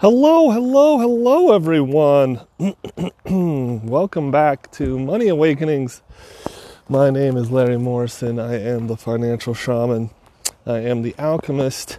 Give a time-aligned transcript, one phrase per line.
[0.00, 2.40] Hello, hello, hello, everyone.
[3.26, 6.00] Welcome back to Money Awakenings.
[6.88, 8.38] My name is Larry Morrison.
[8.38, 10.08] I am the financial shaman.
[10.64, 11.98] I am the alchemist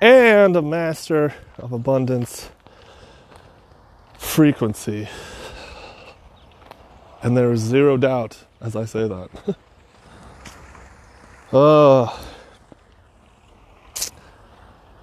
[0.00, 2.48] and a master of abundance
[4.16, 5.06] frequency.
[7.22, 9.56] And there is zero doubt as I say that.
[11.52, 12.26] oh.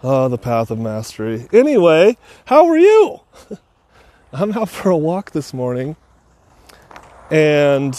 [0.03, 1.47] Oh, the path of mastery.
[1.53, 3.19] Anyway, how are you?
[4.33, 5.95] I'm out for a walk this morning,
[7.29, 7.95] and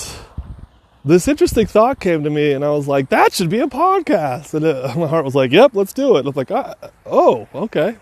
[1.04, 4.52] this interesting thought came to me, and I was like, that should be a podcast.
[4.54, 6.24] And it, my heart was like, yep, let's do it.
[6.24, 6.74] I was like, ah,
[7.06, 7.96] oh, okay.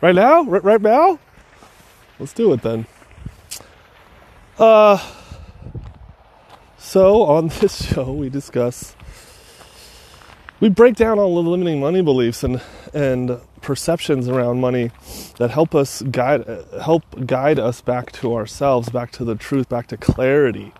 [0.00, 0.38] Right now?
[0.38, 1.20] R- right now?
[2.18, 2.86] Let's do it then.
[4.58, 4.98] Uh,
[6.78, 8.95] so on this show, we discuss
[10.60, 12.60] we break down all the limiting money beliefs and
[12.94, 14.90] and perceptions around money
[15.38, 16.44] that help us guide
[16.82, 20.72] help guide us back to ourselves, back to the truth, back to clarity.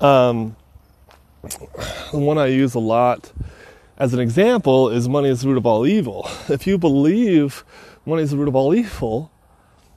[0.00, 0.56] Um,
[2.12, 3.32] the one I use a lot
[3.98, 6.28] as an example is money is the root of all evil.
[6.48, 7.64] If you believe
[8.06, 9.30] money is the root of all evil,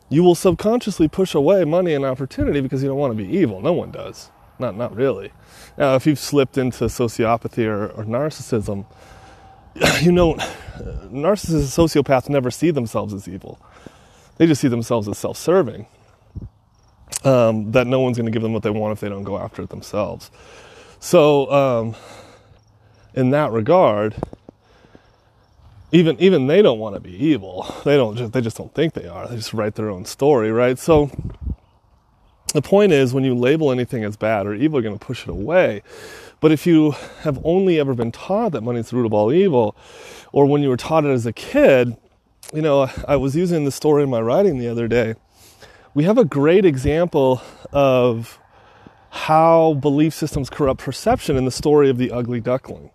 [0.09, 3.61] you will subconsciously push away money and opportunity because you don't want to be evil.
[3.61, 4.29] No one does.
[4.63, 5.33] Not not really.
[5.77, 8.85] Now, if you've slipped into sociopathy or, or narcissism,
[10.01, 10.35] you know,
[11.11, 13.59] narcissists and sociopaths never see themselves as evil.
[14.37, 15.85] They just see themselves as self-serving.
[17.25, 19.37] Um, that no one's going to give them what they want if they don't go
[19.37, 20.31] after it themselves.
[21.01, 21.95] So, um,
[23.13, 24.15] in that regard,
[25.91, 27.73] even even they don't want to be evil.
[27.83, 29.27] They don't just they just don't think they are.
[29.27, 30.79] They just write their own story, right?
[30.79, 31.11] So
[32.53, 35.23] the point is, when you label anything as bad or evil, you're going to push
[35.23, 35.81] it away.
[36.39, 39.33] But if you have only ever been taught that money is the root of all
[39.33, 39.75] evil,
[40.31, 41.97] or when you were taught it as a kid,
[42.53, 45.15] you know, I was using the story in my writing the other day.
[45.93, 48.39] We have a great example of
[49.09, 52.89] how belief systems corrupt perception in the story of the ugly duckling.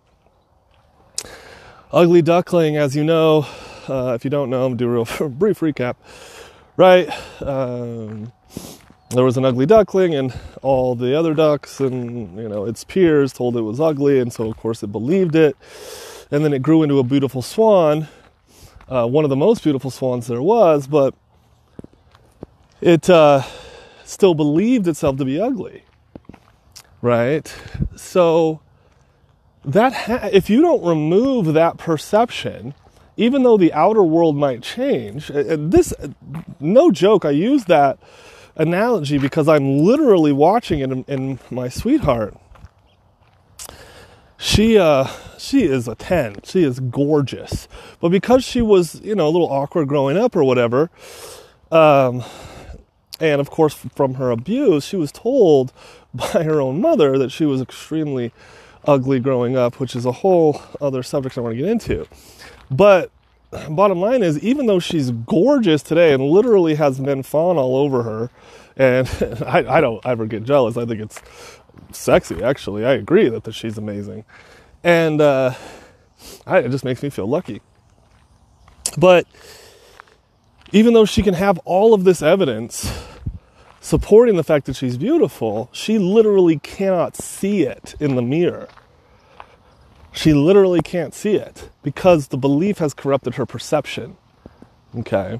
[1.91, 3.47] Ugly duckling, as you know,
[3.87, 5.95] uh, if you don't know, I'm do a real brief recap,
[6.77, 7.09] right?
[7.41, 8.31] Um,
[9.09, 13.33] there was an ugly duckling and all the other ducks and you know its peers
[13.33, 15.57] told it was ugly and so of course it believed it.
[16.31, 18.07] And then it grew into a beautiful swan
[18.87, 21.15] uh, one of the most beautiful swans there was but
[22.81, 23.43] it uh,
[24.03, 25.83] still believed itself to be ugly
[27.01, 27.53] right?
[27.95, 28.61] So
[29.65, 32.73] that ha- if you don't remove that perception
[33.17, 35.93] even though the outer world might change and this
[36.59, 37.99] no joke i use that
[38.59, 42.35] analogy because I'm literally watching it in, my sweetheart.
[44.37, 46.41] She uh, she is a 10.
[46.43, 47.67] She is gorgeous.
[47.99, 50.91] But because she was, you know, a little awkward growing up or whatever,
[51.71, 52.23] um,
[53.19, 55.73] and of course from her abuse, she was told
[56.13, 58.31] by her own mother that she was extremely
[58.85, 62.07] ugly growing up, which is a whole other subject I want to get into.
[62.71, 63.11] But
[63.51, 68.03] bottom line is, even though she's gorgeous today and literally has men fawn all over
[68.03, 68.29] her,
[68.75, 69.07] and
[69.45, 70.77] I, I don't ever get jealous.
[70.77, 71.21] I think it's
[71.91, 72.85] sexy, actually.
[72.85, 74.25] I agree that, she's amazing.
[74.83, 75.53] And uh,
[76.45, 77.61] I, it just makes me feel lucky.
[78.97, 79.27] But
[80.71, 82.91] even though she can have all of this evidence
[83.81, 88.67] supporting the fact that she's beautiful, she literally cannot see it in the mirror.
[90.19, 94.17] She literally can't see it because the belief has corrupted her perception.
[94.93, 95.39] Okay?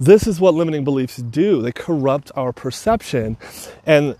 [0.00, 1.62] This is what limiting beliefs do.
[1.62, 3.36] They corrupt our perception.
[3.86, 4.16] And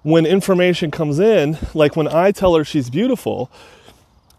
[0.00, 3.50] when information comes in, like when I tell her she's beautiful,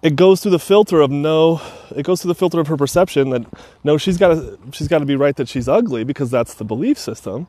[0.02, 1.62] it goes through the filter of no
[1.96, 3.46] it goes through the filter of her perception that
[3.84, 6.64] no she's got to she's got to be right that she's ugly because that's the
[6.64, 7.46] belief system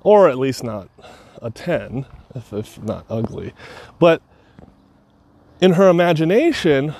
[0.00, 0.88] or at least not
[1.40, 3.52] a 10 if, if not ugly
[4.00, 4.20] but
[5.60, 6.94] in her imagination,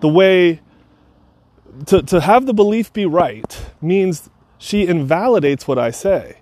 [0.00, 0.60] the way
[1.86, 6.38] to, to have the belief be right means she invalidates what I say,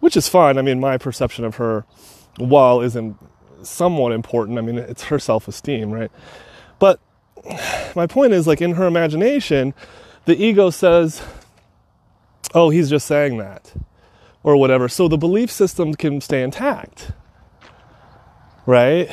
[0.00, 0.58] which is fine.
[0.58, 1.84] I mean, my perception of her,
[2.36, 3.16] while isn't
[3.62, 6.10] somewhat important, I mean, it's her self esteem, right?
[6.78, 7.00] But
[7.94, 9.74] my point is, like, in her imagination,
[10.24, 11.22] the ego says,
[12.54, 13.72] oh, he's just saying that,
[14.42, 14.88] or whatever.
[14.88, 17.12] So the belief system can stay intact,
[18.66, 19.10] right?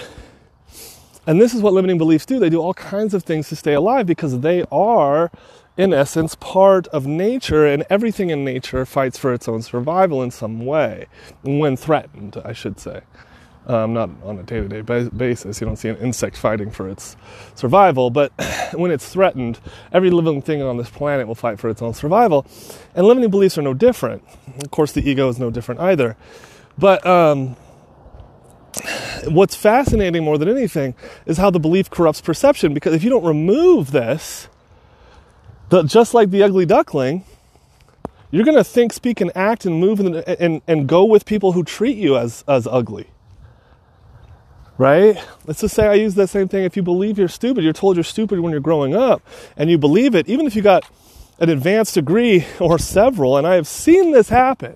[1.27, 2.39] And this is what limiting beliefs do.
[2.39, 5.31] They do all kinds of things to stay alive because they are,
[5.77, 10.31] in essence, part of nature, and everything in nature fights for its own survival in
[10.31, 11.07] some way,
[11.43, 13.01] when threatened, I should say.
[13.67, 15.59] Um, not on a day to day basis.
[15.59, 17.17] You don't see an insect fighting for its
[17.55, 18.31] survival, but
[18.73, 19.59] when it's threatened,
[19.91, 22.45] every living thing on this planet will fight for its own survival.
[22.93, 24.23] And limiting beliefs are no different.
[24.63, 26.15] Of course, the ego is no different either.
[26.77, 27.55] But um,
[29.25, 30.95] what's fascinating more than anything
[31.25, 34.47] is how the belief corrupts perception, because if you don't remove this,
[35.69, 37.25] the, just like the ugly duckling,
[38.31, 41.53] you're going to think, speak, and act and move and, and, and go with people
[41.53, 43.07] who treat you as, as ugly
[44.77, 45.17] right?
[45.45, 46.63] Let's just say I use that same thing.
[46.63, 49.21] If you believe you're stupid, you're told you're stupid when you're growing up,
[49.55, 50.89] and you believe it, even if you got
[51.39, 54.75] an advanced degree or several, and I have seen this happen.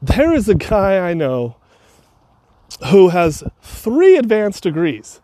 [0.00, 1.56] There is a guy I know
[2.90, 5.20] who has three advanced degrees.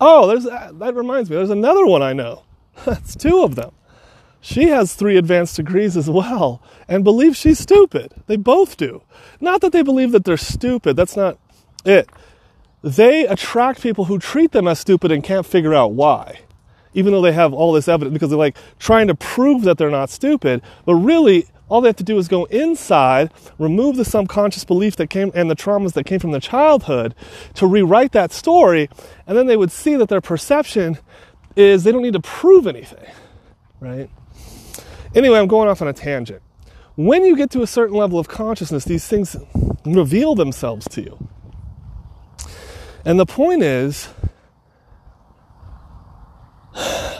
[0.00, 1.36] Oh, there's uh, that reminds me.
[1.36, 2.44] There's another one I know.
[2.84, 3.72] That's two of them.
[4.40, 8.14] She has three advanced degrees as well and believes she's stupid.
[8.26, 9.02] They both do.
[9.38, 11.38] Not that they believe that they're stupid, that's not
[11.84, 12.08] it.
[12.82, 16.40] They attract people who treat them as stupid and can't figure out why.
[16.92, 19.90] Even though they have all this evidence, because they're like trying to prove that they're
[19.90, 24.64] not stupid, but really all they have to do is go inside, remove the subconscious
[24.64, 27.14] belief that came and the traumas that came from their childhood
[27.54, 28.90] to rewrite that story,
[29.26, 30.98] and then they would see that their perception
[31.54, 33.06] is they don't need to prove anything,
[33.78, 34.10] right?
[35.14, 36.42] Anyway, I'm going off on a tangent.
[36.96, 39.36] When you get to a certain level of consciousness, these things
[39.84, 41.28] reveal themselves to you.
[43.04, 44.08] And the point is,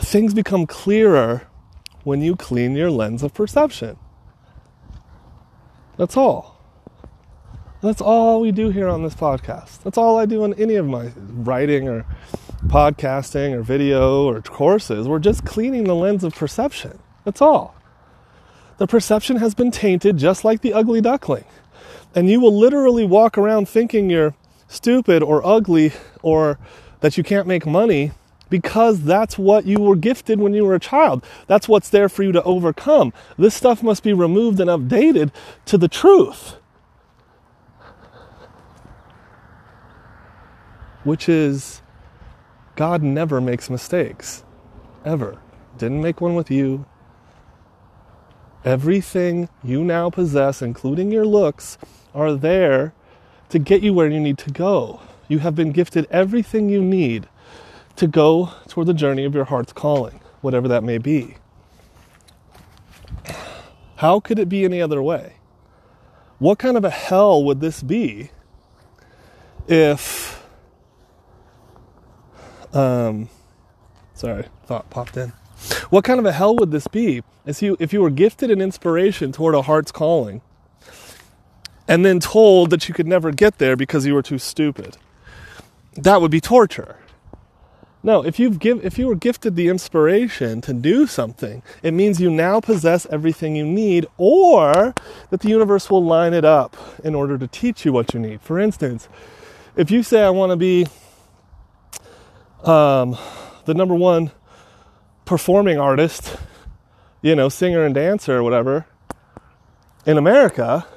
[0.01, 1.47] things become clearer
[2.03, 3.97] when you clean your lens of perception.
[5.97, 6.57] That's all.
[7.81, 9.83] That's all we do here on this podcast.
[9.83, 12.05] That's all I do in any of my writing or
[12.67, 15.07] podcasting or video or courses.
[15.07, 16.99] We're just cleaning the lens of perception.
[17.23, 17.75] That's all
[18.81, 21.45] the perception has been tainted just like the ugly duckling.
[22.15, 24.33] And you will literally walk around thinking you're
[24.67, 25.93] stupid or ugly
[26.23, 26.57] or
[27.01, 28.11] that you can't make money
[28.51, 31.25] because that's what you were gifted when you were a child.
[31.47, 33.13] That's what's there for you to overcome.
[33.39, 35.31] This stuff must be removed and updated
[35.65, 36.57] to the truth.
[41.03, 41.81] Which is,
[42.75, 44.43] God never makes mistakes.
[45.03, 45.39] Ever.
[45.79, 46.85] Didn't make one with you,
[48.63, 51.79] Everything you now possess, including your looks,
[52.13, 52.93] are there
[53.49, 55.01] to get you where you need to go.
[55.27, 57.27] You have been gifted everything you need
[58.01, 61.35] to go toward the journey of your heart's calling, whatever that may be.
[63.97, 65.35] How could it be any other way?
[66.39, 68.31] What kind of a hell would this be
[69.67, 70.43] if.
[72.73, 73.29] Um,
[74.15, 75.33] sorry, thought popped in.
[75.91, 78.61] What kind of a hell would this be if you, if you were gifted an
[78.61, 80.41] inspiration toward a heart's calling
[81.87, 84.97] and then told that you could never get there because you were too stupid?
[85.93, 86.97] That would be torture.
[88.03, 92.19] No, if you've give, if you were gifted the inspiration to do something, it means
[92.19, 94.95] you now possess everything you need, or
[95.29, 98.41] that the universe will line it up in order to teach you what you need.
[98.41, 99.07] For instance,
[99.75, 100.87] if you say I want to be
[102.63, 103.17] um,
[103.65, 104.31] the number one
[105.25, 106.37] performing artist,
[107.21, 108.87] you know, singer and dancer or whatever
[110.07, 110.87] in America,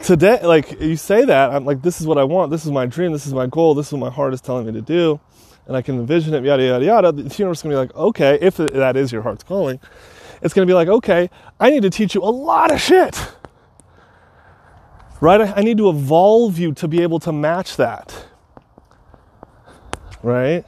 [0.00, 2.86] today, like you say that, I'm like, this is what I want, this is my
[2.86, 5.20] dream, this is my goal, this is what my heart is telling me to do,
[5.66, 7.12] and I can envision it, yada, yada, yada.
[7.12, 9.80] The universe is gonna be like, okay, if that is your heart's calling,
[10.42, 13.32] it's gonna be like, okay, I need to teach you a lot of shit.
[15.20, 15.40] Right?
[15.40, 18.26] I need to evolve you to be able to match that.
[20.22, 20.64] Right?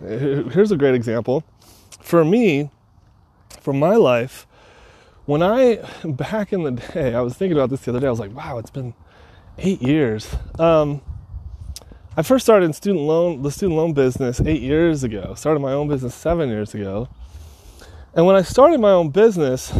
[0.00, 1.44] here's a great example.
[2.00, 2.70] For me,
[3.60, 4.46] for my life,
[5.30, 8.10] when I, back in the day, I was thinking about this the other day, I
[8.10, 8.94] was like, wow, it's been
[9.58, 10.34] eight years.
[10.58, 11.02] Um,
[12.16, 15.34] I first started in student loan, the student loan business eight years ago.
[15.34, 17.08] Started my own business seven years ago.
[18.12, 19.72] And when I started my own business,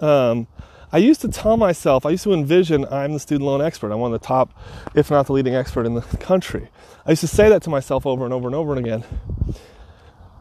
[0.00, 0.48] um,
[0.90, 3.92] I used to tell myself, I used to envision I'm the student loan expert.
[3.92, 4.52] I'm one of the top,
[4.96, 6.70] if not the leading expert in the country.
[7.06, 9.04] I used to say that to myself over and over and over and again.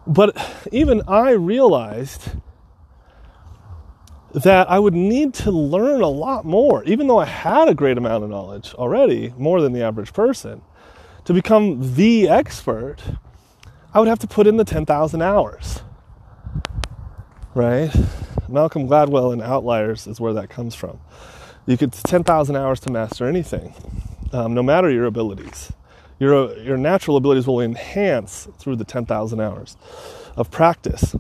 [0.08, 0.36] But
[0.72, 2.32] even I realized
[4.44, 7.98] that I would need to learn a lot more, even though I had a great
[7.98, 10.62] amount of knowledge already, more than the average person.
[11.26, 13.02] To become the expert,
[13.94, 15.82] I would have to put in the 10,000 hours.
[17.56, 17.92] Right?
[18.48, 21.00] Malcolm Gladwell in Outliers is where that comes from.
[21.66, 23.74] You could 10,000 hours to master anything,
[24.32, 25.74] um, no matter your abilities.
[26.20, 29.78] Your, your natural abilities will enhance through the 10,000 hours
[30.36, 31.16] of practice.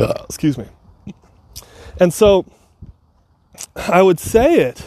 [0.00, 0.66] Uh, excuse me.
[1.98, 2.44] And so
[3.76, 4.84] I would say it,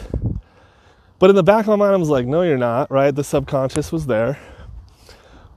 [1.18, 3.14] but in the back of my mind, I was like, no, you're not, right?
[3.14, 4.38] The subconscious was there.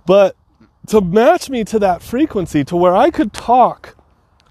[0.05, 0.35] But
[0.87, 3.95] to match me to that frequency, to where I could talk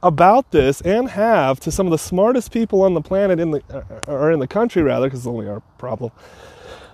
[0.02, 3.62] about this and have to some of the smartest people on the planet in the
[3.70, 6.10] uh, or in the country rather because it's only our problem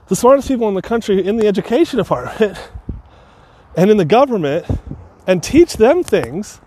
[0.09, 2.59] the smartest people in the country in the education department
[3.77, 4.67] and in the government
[5.27, 6.61] and teach them things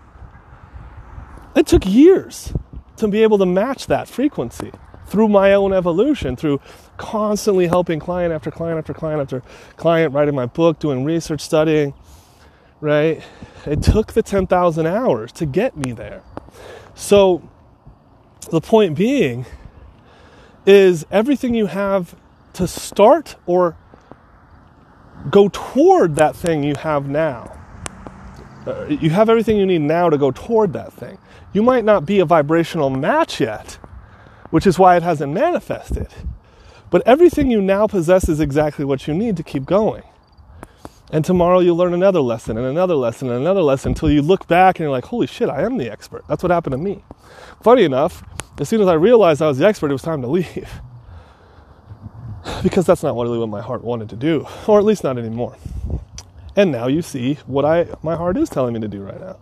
[1.54, 2.52] it took years
[3.10, 4.72] to be able to match that frequency
[5.06, 6.60] through my own evolution through
[6.98, 9.42] constantly helping client after client after client after
[9.76, 11.94] client writing my book doing research studying
[12.80, 13.22] right
[13.66, 16.22] it took the 10,000 hours to get me there
[16.94, 17.42] so,
[18.50, 19.46] the point being
[20.66, 22.16] is everything you have
[22.54, 23.76] to start or
[25.30, 27.58] go toward that thing you have now.
[28.66, 31.18] Uh, you have everything you need now to go toward that thing.
[31.52, 33.78] You might not be a vibrational match yet,
[34.50, 36.08] which is why it hasn't manifested.
[36.90, 40.02] But everything you now possess is exactly what you need to keep going.
[41.10, 44.46] And tomorrow you'll learn another lesson and another lesson and another lesson until you look
[44.46, 46.24] back and you're like, holy shit, I am the expert.
[46.26, 47.04] That's what happened to me.
[47.62, 48.22] Funny enough,
[48.58, 50.70] as soon as I realized I was the expert, it was time to leave.
[52.62, 55.56] because that's not really what my heart wanted to do, or at least not anymore.
[56.56, 59.38] And now you see what I my heart is telling me to do right now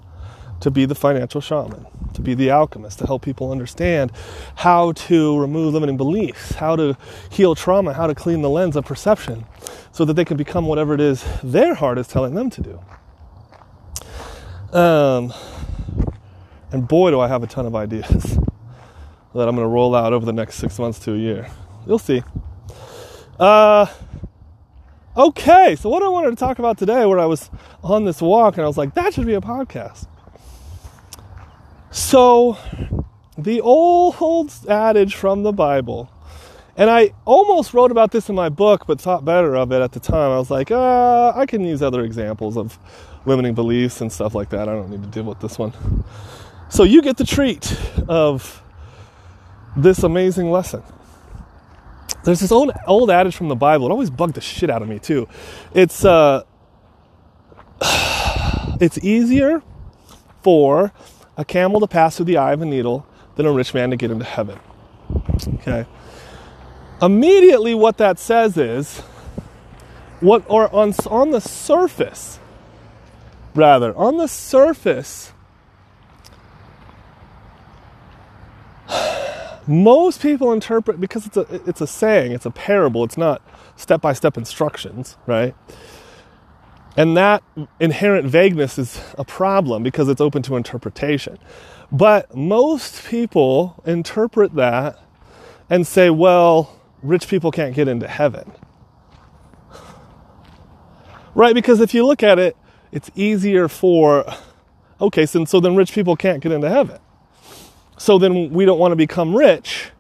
[0.61, 4.13] to be the financial shaman, to be the alchemist, to help people understand
[4.57, 6.97] how to remove limiting beliefs, how to
[7.31, 9.47] heal trauma, how to clean the lens of perception
[9.93, 12.81] so that they can become whatever it is their heart is telling them to do.
[14.79, 15.33] Um,
[16.71, 18.07] and boy, do I have a ton of ideas
[19.35, 21.49] that I'm going to roll out over the next six months to a year.
[21.87, 22.23] You'll see.
[23.39, 23.87] Uh,
[25.17, 27.51] okay, so what I wanted to talk about today, where I was
[27.83, 30.07] on this walk and I was like, that should be a podcast.
[31.91, 32.57] So,
[33.37, 36.09] the old old adage from the Bible,
[36.77, 39.91] and I almost wrote about this in my book, but thought better of it at
[39.91, 40.31] the time.
[40.31, 42.79] I was like, uh, I can use other examples of
[43.27, 44.69] limiting beliefs and stuff like that.
[44.69, 45.73] I don't need to deal with this one.
[46.69, 48.63] So, you get the treat of
[49.77, 50.85] this amazing lesson.
[52.23, 53.87] There's this old old adage from the Bible.
[53.87, 55.27] It always bugged the shit out of me too.
[55.75, 56.45] It's uh,
[58.81, 59.63] it's easier
[60.43, 60.93] for
[61.41, 63.07] a camel to pass through the eye of a needle
[63.37, 64.61] than a rich man to get into heaven.
[65.55, 65.87] Okay.
[67.01, 68.99] Immediately, what that says is,
[70.21, 72.39] what or on on the surface,
[73.55, 75.33] rather on the surface,
[79.67, 83.41] most people interpret because it's a it's a saying, it's a parable, it's not
[83.77, 85.55] step by step instructions, right?
[87.01, 87.43] And that
[87.81, 91.39] inherent vagueness is a problem because it's open to interpretation.
[91.91, 94.99] But most people interpret that
[95.71, 98.53] and say, well, rich people can't get into heaven.
[101.35, 101.55] Right?
[101.55, 102.55] Because if you look at it,
[102.93, 104.27] it's easier for,
[105.01, 106.99] okay, so, so then rich people can't get into heaven.
[107.97, 109.91] So then we don't want to become rich.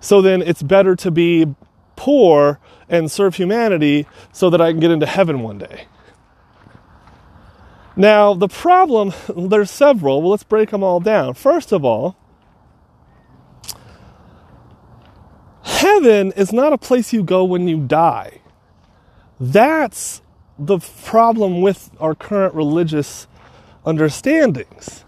[0.00, 1.54] So then it's better to be
[1.98, 5.86] poor and serve humanity so that I can get into heaven one day.
[7.96, 10.22] Now, the problem, there's several.
[10.22, 11.34] Well, let's break them all down.
[11.34, 12.16] First of all,
[15.64, 18.40] heaven is not a place you go when you die.
[19.40, 20.22] That's
[20.56, 23.26] the problem with our current religious
[23.84, 25.04] understandings.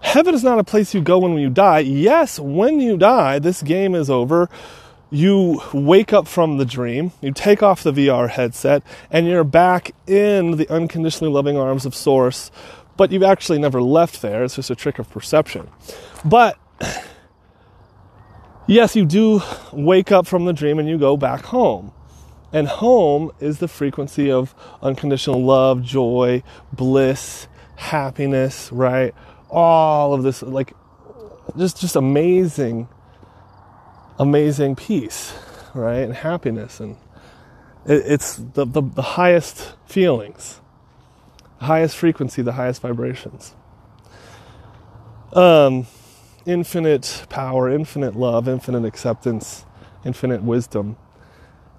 [0.00, 1.80] Heaven is not a place you go when you die.
[1.80, 4.48] Yes, when you die, this game is over
[5.10, 9.92] you wake up from the dream, you take off the VR headset, and you're back
[10.06, 12.50] in the unconditionally loving arms of Source,
[12.96, 14.44] but you've actually never left there.
[14.44, 15.68] It's just a trick of perception.
[16.24, 16.58] But
[18.66, 21.92] yes, you do wake up from the dream and you go back home.
[22.52, 29.14] And home is the frequency of unconditional love, joy, bliss, happiness, right?
[29.48, 30.74] All of this, like,
[31.56, 32.88] just, just amazing
[34.20, 35.32] amazing peace,
[35.74, 36.00] right?
[36.00, 36.78] And happiness.
[36.78, 36.96] And
[37.86, 40.60] it, it's the, the, the highest feelings,
[41.58, 43.54] the highest frequency, the highest vibrations.
[45.32, 45.86] Um,
[46.44, 49.64] infinite power, infinite love, infinite acceptance,
[50.04, 50.96] infinite wisdom.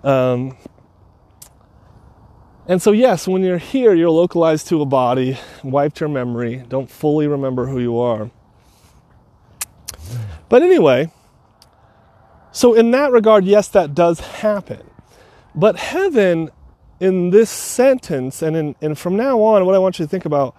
[0.03, 0.57] Um,
[2.67, 6.89] and so, yes, when you're here, you're localized to a body, wiped your memory, don't
[6.89, 8.31] fully remember who you are.
[10.49, 11.11] But anyway,
[12.51, 14.81] so, in that regard, yes, that does happen.
[15.55, 16.51] But heaven,
[16.99, 20.25] in this sentence, and, in, and from now on, what I want you to think
[20.25, 20.55] about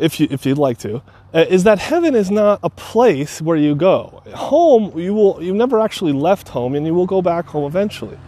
[0.00, 1.02] if you if you'd like to,
[1.34, 4.22] uh, is that heaven is not a place where you go.
[4.34, 8.18] Home, you will you never actually left home, and you will go back home eventually.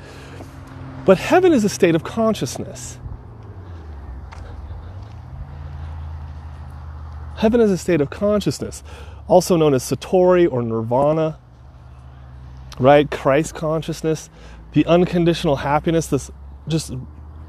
[1.04, 2.98] But heaven is a state of consciousness.
[7.36, 8.82] Heaven is a state of consciousness,
[9.26, 11.38] also known as Satori or Nirvana,
[12.78, 13.10] right?
[13.10, 14.30] Christ consciousness,
[14.72, 16.30] the unconditional happiness, this
[16.68, 16.92] just,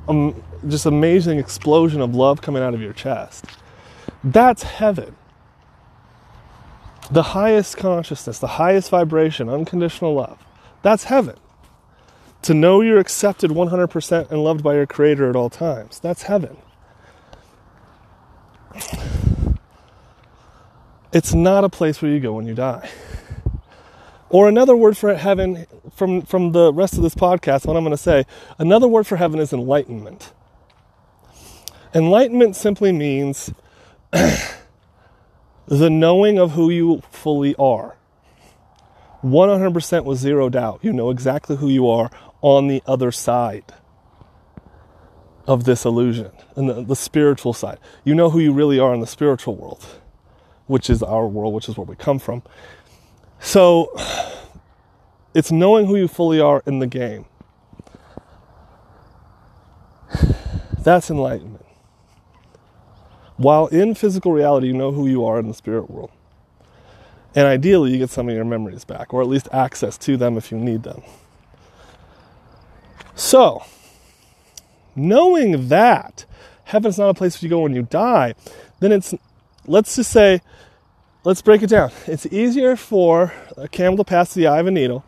[0.08, 3.46] um, just amazing explosion of love coming out of your chest.
[4.24, 5.16] That's heaven.
[7.12, 10.44] The highest consciousness, the highest vibration, unconditional love.
[10.82, 11.36] That's heaven.
[12.44, 16.00] To know you're accepted 100% and loved by your Creator at all times.
[16.00, 16.58] That's heaven.
[21.12, 22.90] It's not a place where you go when you die.
[24.30, 27.92] Or another word for heaven from, from the rest of this podcast, what I'm going
[27.92, 28.26] to say,
[28.58, 30.34] another word for heaven is enlightenment.
[31.94, 33.54] Enlightenment simply means
[34.12, 34.50] the
[35.68, 37.96] knowing of who you fully are.
[39.24, 40.80] 100% with zero doubt.
[40.82, 43.74] You know exactly who you are on the other side
[45.48, 47.78] of this illusion, and the, the spiritual side.
[48.04, 49.86] You know who you really are in the spiritual world
[50.68, 52.44] which is our world, which is where we come from.
[53.40, 53.92] So
[55.34, 57.26] it's knowing who you fully are in the game.
[60.80, 61.66] That's enlightenment.
[63.38, 66.12] While in physical reality, you know who you are in the spirit world.
[67.34, 70.38] And ideally, you get some of your memories back, or at least access to them
[70.38, 71.02] if you need them.
[73.14, 73.64] So,
[74.96, 76.26] knowing that
[76.66, 78.36] heaven's not a place where you go when you die,
[78.80, 79.14] then it's
[79.68, 80.42] let's just say,
[81.26, 81.92] let's break it down.
[82.06, 85.04] It's easier for a camel to pass the eye of a needle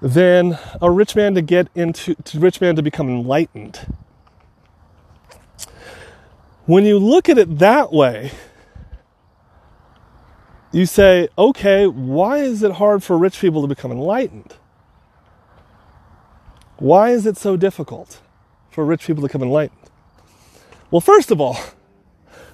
[0.00, 3.86] than a rich man to get into, to rich man to become enlightened.
[6.64, 8.30] When you look at it that way,
[10.70, 14.54] you say, okay, why is it hard for rich people to become enlightened?
[16.78, 18.20] Why is it so difficult
[18.70, 19.78] for rich people to become enlightened?
[20.90, 21.58] Well, first of all,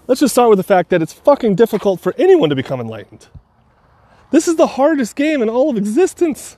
[0.09, 3.29] Let's just start with the fact that it's fucking difficult for anyone to become enlightened.
[4.31, 6.57] This is the hardest game in all of existence.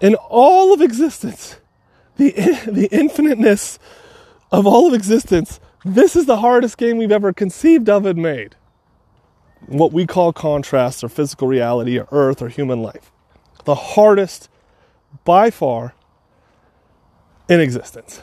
[0.00, 1.58] In all of existence,
[2.16, 2.30] the,
[2.66, 3.78] the infiniteness
[4.50, 8.56] of all of existence, this is the hardest game we've ever conceived of and made.
[9.66, 13.12] What we call contrast or physical reality or earth or human life.
[13.64, 14.48] The hardest
[15.24, 15.94] by far
[17.46, 18.22] in existence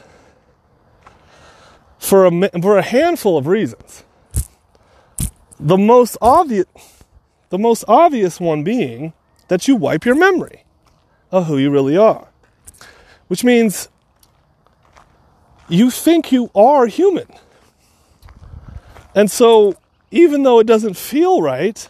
[2.06, 4.04] for a, for a handful of reasons.
[5.58, 6.66] The most obvious,
[7.48, 9.12] the most obvious one being
[9.48, 10.64] that you wipe your memory
[11.32, 12.28] of who you really are,
[13.26, 13.88] which means
[15.68, 17.26] you think you are human.
[19.14, 19.74] And so,
[20.12, 21.88] even though it doesn't feel right,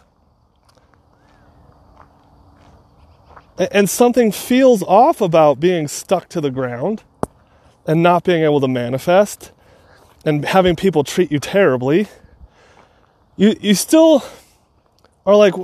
[3.59, 7.03] and something feels off about being stuck to the ground
[7.85, 9.51] and not being able to manifest,
[10.27, 12.05] and having people treat you terribly,
[13.37, 14.21] you you still
[15.25, 15.55] are like,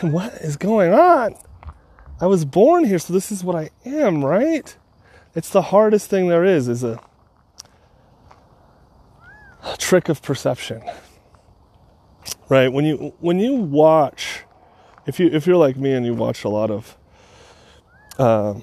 [0.00, 1.34] what is going on?
[2.18, 4.74] I was born here, so this is what I am, right?
[5.34, 6.98] It's the hardest thing there is, is a,
[9.62, 10.82] a trick of perception.
[12.48, 12.72] Right?
[12.72, 14.44] When you when you watch,
[15.04, 16.96] if you if you're like me and you watch a lot of,
[18.18, 18.54] uh,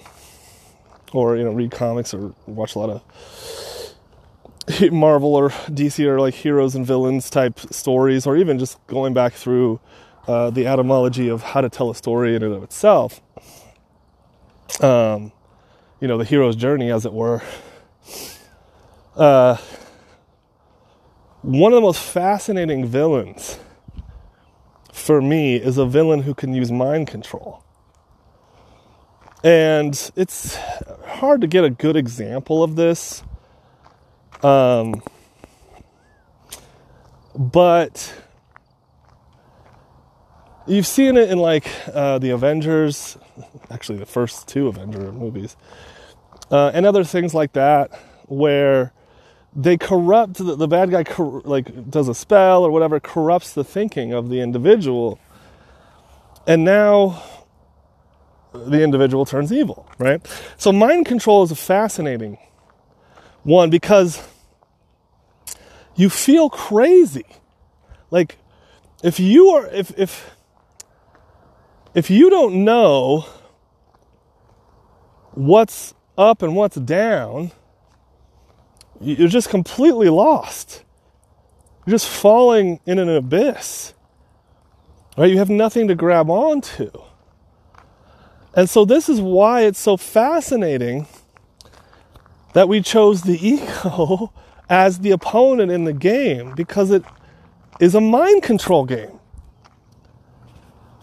[1.14, 3.04] or you know read comics or watch a lot of
[4.92, 9.34] Marvel or DC or like heroes and villains type stories, or even just going back
[9.34, 9.80] through
[10.28, 13.22] uh, the etymology of how to tell a story in and of itself.
[14.82, 15.32] Um,
[16.00, 17.42] you know, the hero's journey, as it were.
[19.16, 19.58] Uh,
[21.42, 23.60] one of the most fascinating villains
[24.94, 27.64] for me is a villain who can use mind control.
[29.44, 30.56] And it's
[31.08, 33.24] hard to get a good example of this
[34.44, 35.02] um,
[37.36, 38.14] but
[40.68, 43.18] you've seen it in like uh, the Avengers,
[43.70, 45.56] actually the first two Avenger movies,
[46.52, 47.92] uh, and other things like that,
[48.28, 48.94] where
[49.56, 53.64] they corrupt the, the bad guy cor- like does a spell or whatever corrupts the
[53.64, 55.20] thinking of the individual,
[56.48, 57.24] and now
[58.54, 60.26] the individual turns evil, right?
[60.58, 62.38] So mind control is a fascinating
[63.44, 64.28] one because
[65.96, 67.26] you feel crazy.
[68.10, 68.38] Like
[69.04, 70.36] if you are if if
[71.94, 73.26] if you don't know
[75.32, 77.52] what's up and what's down,
[79.00, 80.84] you're just completely lost.
[81.86, 83.94] You're just falling in an abyss.
[85.18, 85.32] Right?
[85.32, 86.92] You have nothing to grab onto.
[88.54, 91.08] And so, this is why it's so fascinating
[92.54, 94.34] that we chose the ego
[94.72, 97.04] as the opponent in the game because it
[97.82, 99.20] is a mind control game.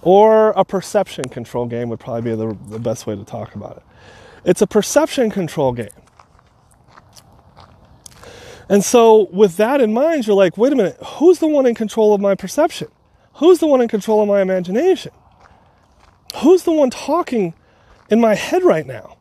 [0.01, 3.77] Or a perception control game would probably be the, the best way to talk about
[3.77, 3.83] it.
[4.45, 5.91] It's a perception control game.
[8.71, 11.75] And so, with that in mind, you're like, wait a minute, who's the one in
[11.75, 12.89] control of my perception?
[13.35, 15.13] Who's the one in control of my imagination?
[16.37, 17.55] Who's the one talking
[18.11, 19.18] in my head right now?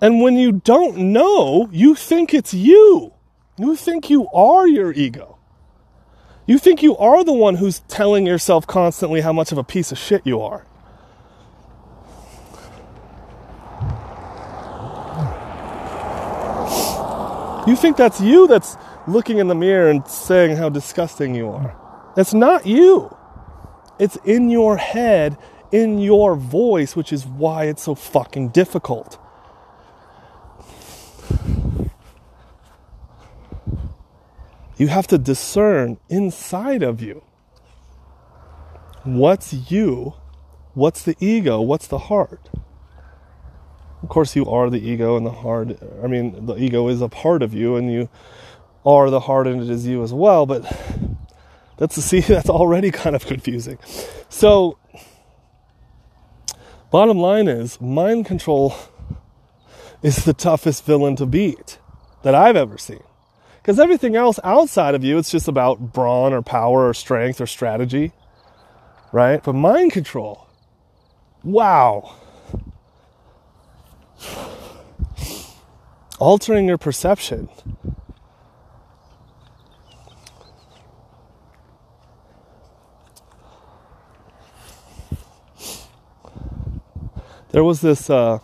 [0.00, 3.12] And when you don't know, you think it's you.
[3.58, 5.38] You think you are your ego.
[6.46, 9.90] You think you are the one who's telling yourself constantly how much of a piece
[9.90, 10.64] of shit you are.
[17.66, 18.76] You think that's you that's
[19.08, 21.76] looking in the mirror and saying how disgusting you are.
[22.14, 23.14] That's not you.
[23.98, 25.36] It's in your head,
[25.72, 29.18] in your voice, which is why it's so fucking difficult.
[34.76, 37.22] You have to discern inside of you
[39.04, 40.14] what's you,
[40.74, 42.50] what's the ego, what's the heart.
[44.02, 45.78] Of course, you are the ego and the heart.
[46.02, 48.08] I mean, the ego is a part of you, and you
[48.84, 50.44] are the heart, and it is you as well.
[50.44, 50.64] But
[51.76, 53.78] that's see, that's already kind of confusing.
[54.28, 54.78] So,
[56.90, 58.74] bottom line is, mind control
[60.02, 61.78] is the toughest villain to beat
[62.22, 63.05] that I've ever seen.
[63.66, 67.48] Because everything else outside of you, it's just about brawn or power or strength or
[67.48, 68.12] strategy,
[69.10, 69.42] right?
[69.42, 70.46] But mind control,
[71.42, 72.14] wow.
[76.20, 77.48] Altering your perception.
[87.50, 88.38] There was this, uh,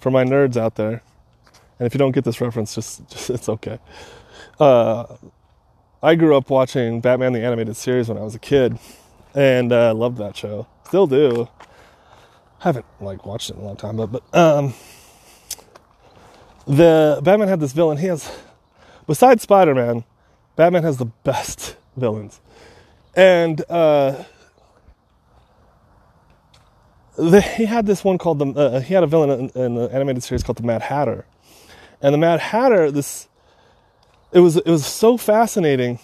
[0.00, 1.04] for my nerds out there,
[1.78, 3.78] and if you don't get this reference, just, just it's okay.
[4.58, 5.16] Uh,
[6.02, 8.78] I grew up watching Batman the Animated Series when I was a kid,
[9.34, 10.66] and uh, loved that show.
[10.84, 11.48] Still do.
[12.60, 14.72] Haven't like watched it in a long time, but but um,
[16.66, 17.98] the Batman had this villain.
[17.98, 18.30] He has,
[19.06, 20.04] besides Spider Man,
[20.54, 22.40] Batman has the best villains,
[23.14, 24.24] and uh,
[27.16, 28.46] the, he had this one called the.
[28.46, 31.26] Uh, he had a villain in, in the animated series called the Mad Hatter,
[32.00, 33.28] and the Mad Hatter, this
[34.36, 35.98] it was it was so fascinating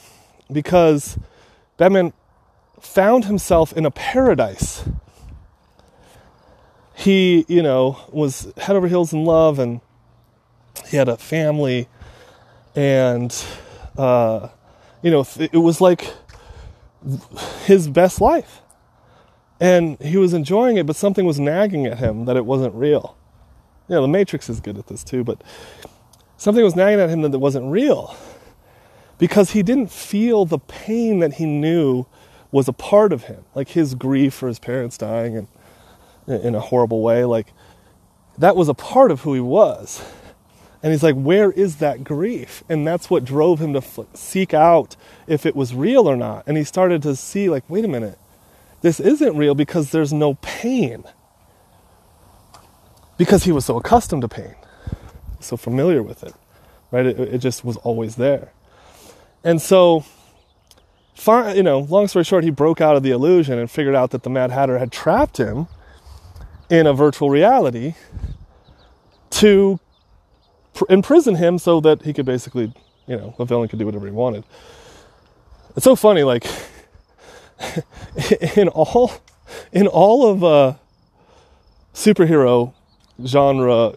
[0.50, 1.18] because
[1.76, 2.14] Batman
[2.80, 4.88] found himself in a paradise.
[6.94, 9.82] He, you know, was head over heels in love and
[10.86, 11.88] he had a family
[12.74, 13.34] and
[13.98, 14.48] uh,
[15.02, 16.14] you know, it was like
[17.66, 18.62] his best life.
[19.60, 23.14] And he was enjoying it, but something was nagging at him that it wasn't real.
[23.88, 25.42] You know, the Matrix is good at this too, but
[26.42, 28.16] something was nagging at him that wasn't real
[29.16, 32.04] because he didn't feel the pain that he knew
[32.50, 35.46] was a part of him, like his grief for his parents dying and
[36.44, 37.52] in a horrible way, like
[38.38, 40.04] that was a part of who he was.
[40.82, 42.64] And he's like, where is that grief?
[42.68, 44.96] And that's what drove him to f- seek out
[45.28, 46.42] if it was real or not.
[46.48, 48.18] And he started to see, like, wait a minute,
[48.80, 51.04] this isn't real because there's no pain.
[53.16, 54.56] Because he was so accustomed to pain
[55.44, 56.34] so familiar with it,
[56.90, 57.06] right?
[57.06, 58.52] It, it just was always there.
[59.44, 60.04] And so,
[61.26, 64.22] you know, long story short, he broke out of the illusion and figured out that
[64.22, 65.66] the Mad Hatter had trapped him
[66.70, 67.94] in a virtual reality
[69.30, 69.80] to
[70.74, 72.72] pr- imprison him so that he could basically,
[73.06, 74.44] you know, a villain could do whatever he wanted.
[75.76, 76.46] It's so funny, like
[78.56, 79.12] in all
[79.72, 80.74] in all of uh,
[81.94, 82.74] superhero
[83.24, 83.94] genre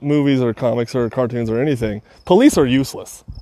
[0.00, 3.24] movies or comics or cartoons or anything, police are useless.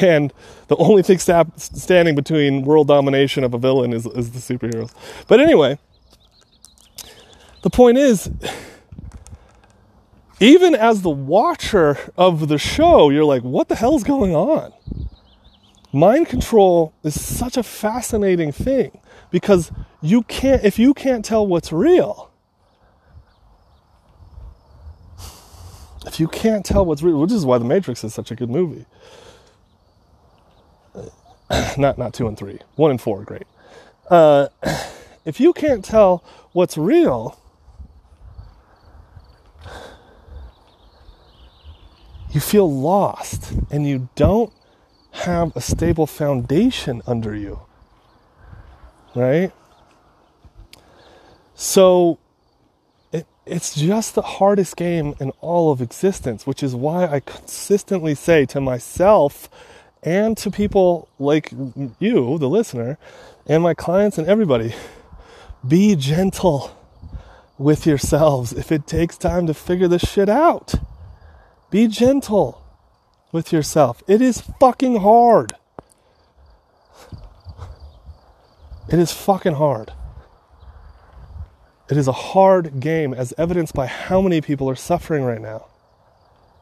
[0.00, 0.32] And
[0.68, 4.94] the only thing standing between world domination of a villain is, is the superheroes.
[5.28, 5.78] But anyway,
[7.62, 8.30] the point is,
[10.40, 14.72] even as the watcher of the show, you're like, what the hell's going on?
[15.92, 19.00] Mind control is such a fascinating thing
[19.30, 19.70] because
[20.02, 22.32] you can't, if you can't tell what's real,
[26.06, 28.50] if you can't tell what's real, which is why The Matrix is such a good
[28.50, 28.86] movie.
[31.78, 33.46] not not two and three, one and four, great.
[34.10, 34.48] Uh,
[35.24, 37.38] if you can't tell what's real,
[42.30, 44.52] you feel lost and you don't
[45.12, 47.60] have a stable foundation under you.
[49.14, 49.52] Right?
[51.54, 52.18] So
[53.46, 58.46] it's just the hardest game in all of existence, which is why I consistently say
[58.46, 59.48] to myself
[60.02, 61.52] and to people like
[61.98, 62.98] you, the listener,
[63.46, 64.74] and my clients and everybody
[65.66, 66.76] be gentle
[67.58, 70.74] with yourselves if it takes time to figure this shit out.
[71.70, 72.62] Be gentle
[73.32, 74.02] with yourself.
[74.06, 75.54] It is fucking hard.
[78.88, 79.92] It is fucking hard.
[81.90, 85.66] It is a hard game, as evidenced by how many people are suffering right now.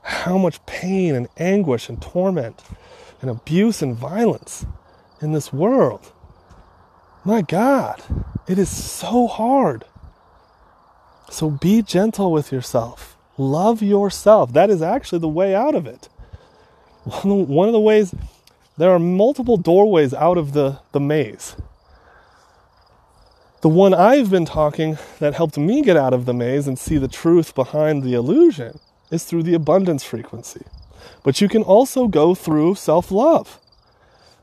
[0.02, 2.62] How much pain and anguish and torment
[3.20, 4.66] and abuse and violence
[5.22, 6.12] in this world.
[7.24, 8.02] My God,
[8.48, 9.84] it is so hard.
[11.30, 13.16] So be gentle with yourself.
[13.38, 14.52] Love yourself.
[14.52, 16.08] That is actually the way out of it.
[17.04, 18.14] One of the ways,
[18.76, 21.56] there are multiple doorways out of the, the maze.
[23.62, 26.98] The one I've been talking that helped me get out of the maze and see
[26.98, 28.80] the truth behind the illusion
[29.12, 30.64] is through the abundance frequency.
[31.22, 33.60] But you can also go through self love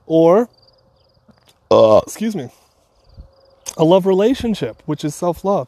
[0.05, 0.47] or,
[1.69, 2.49] uh, excuse me,
[3.75, 5.67] a love relationship, which is self love.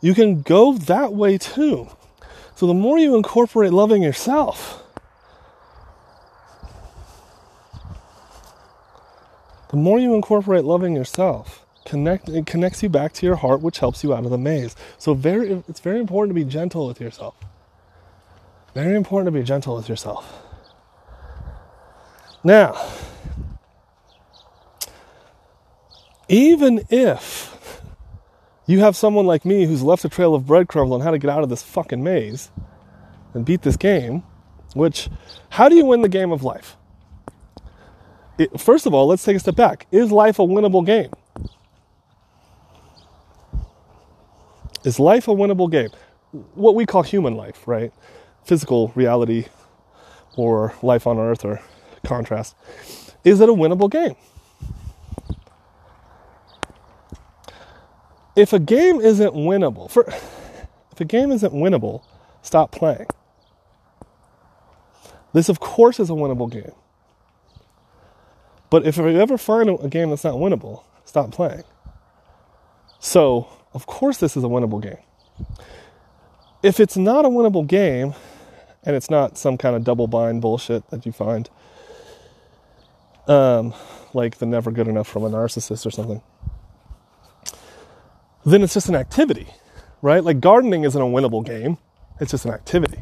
[0.00, 1.86] You can go that way too.
[2.56, 4.82] So the more you incorporate loving yourself,
[9.70, 13.78] the more you incorporate loving yourself, connect it connects you back to your heart which
[13.78, 14.76] helps you out of the maze.
[14.98, 17.34] So very it's very important to be gentle with yourself.
[18.74, 20.42] Very important to be gentle with yourself.
[22.44, 22.76] Now
[26.28, 27.80] even if
[28.66, 31.30] you have someone like me who's left a trail of breadcrumbs on how to get
[31.30, 32.50] out of this fucking maze
[33.32, 34.22] and beat this game
[34.74, 35.08] which
[35.48, 36.76] how do you win the game of life?
[38.36, 39.86] It, first of all let's take a step back.
[39.90, 41.10] Is life a winnable game
[44.88, 45.90] Is life a winnable game?
[46.54, 47.92] What we call human life, right?
[48.44, 49.44] Physical reality
[50.34, 51.60] or life on earth or
[52.06, 52.56] contrast.
[53.22, 54.16] Is it a winnable game?
[58.34, 62.02] If a game isn't winnable, for if a game isn't winnable,
[62.40, 63.08] stop playing.
[65.34, 66.72] This, of course, is a winnable game.
[68.70, 71.64] But if you ever find a game that's not winnable, stop playing.
[73.00, 74.98] So, of course, this is a winnable game.
[76.62, 78.14] If it's not a winnable game,
[78.84, 81.50] and it's not some kind of double bind bullshit that you find,
[83.26, 83.74] um,
[84.14, 86.22] like the never good enough from a narcissist or something,
[88.44, 89.46] then it's just an activity,
[90.00, 90.24] right?
[90.24, 91.78] Like gardening isn't a winnable game,
[92.20, 93.00] it's just an activity,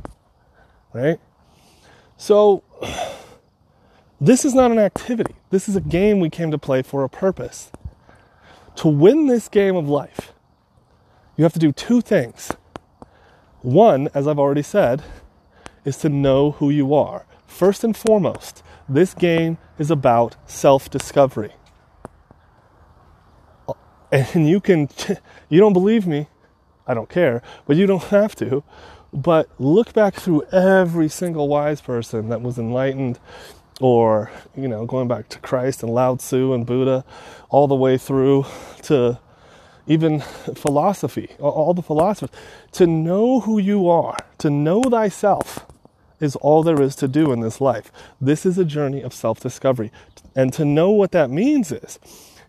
[0.92, 1.20] right?
[2.16, 2.64] So,
[4.20, 5.34] this is not an activity.
[5.50, 7.70] This is a game we came to play for a purpose.
[8.76, 10.32] To win this game of life,
[11.36, 12.52] you have to do two things.
[13.62, 15.02] One, as I've already said,
[15.84, 17.26] is to know who you are.
[17.46, 21.52] First and foremost, this game is about self discovery.
[24.12, 24.88] And you can,
[25.48, 26.28] you don't believe me,
[26.86, 28.62] I don't care, but you don't have to.
[29.12, 33.18] But look back through every single wise person that was enlightened
[33.80, 37.04] or, you know, going back to Christ and Lao Tzu and Buddha,
[37.50, 38.46] all the way through
[38.82, 39.18] to
[39.86, 42.36] even philosophy, all the philosophers.
[42.72, 45.66] To know who you are, to know thyself,
[46.20, 47.92] is all there is to do in this life.
[48.20, 49.92] This is a journey of self discovery.
[50.34, 51.98] And to know what that means is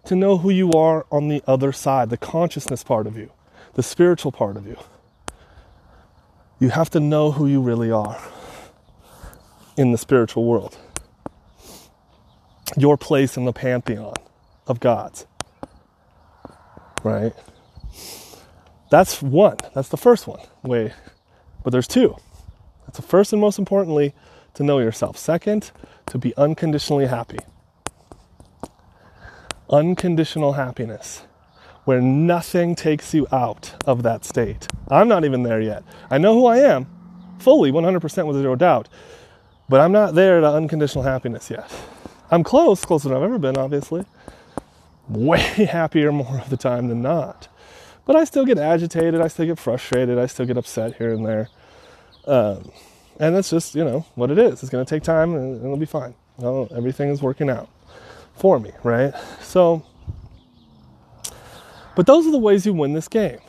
[0.06, 3.32] to know who you are on the other side, the consciousness part of you,
[3.74, 4.78] the spiritual part of you.
[6.60, 8.20] You have to know who you really are
[9.76, 10.78] in the spiritual world,
[12.76, 14.16] your place in the pantheon
[14.66, 15.28] of gods
[17.04, 17.34] right?
[18.90, 19.58] That's one.
[19.74, 20.40] That's the first one.
[20.64, 20.94] Way,
[21.64, 22.16] but there's two.
[22.86, 24.14] That's the first and most importantly
[24.54, 25.18] to know yourself.
[25.18, 25.72] Second,
[26.08, 27.40] to be unconditionally happy.
[29.70, 31.24] Unconditional happiness,
[31.84, 34.68] where nothing takes you out of that state.
[34.90, 35.84] I'm not even there yet.
[36.10, 36.88] I know who I am,
[37.40, 38.88] fully, 100% with zero doubt,
[39.68, 41.70] but I'm not there to unconditional happiness yet.
[42.32, 44.06] I'm close, closer than I've ever been, obviously
[45.10, 45.40] way
[45.72, 47.48] happier more of the time than not.
[48.06, 51.26] But I still get agitated, I still get frustrated, I still get upset here and
[51.26, 51.50] there.
[52.26, 52.72] Um,
[53.20, 54.62] and that's just, you know, what it is.
[54.62, 56.14] It's going to take time and it'll be fine.
[56.38, 57.68] Well, everything is working out
[58.36, 59.14] for me, right?
[59.42, 59.84] So,
[61.96, 63.40] but those are the ways you win this game.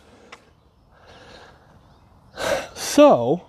[2.74, 3.42] So,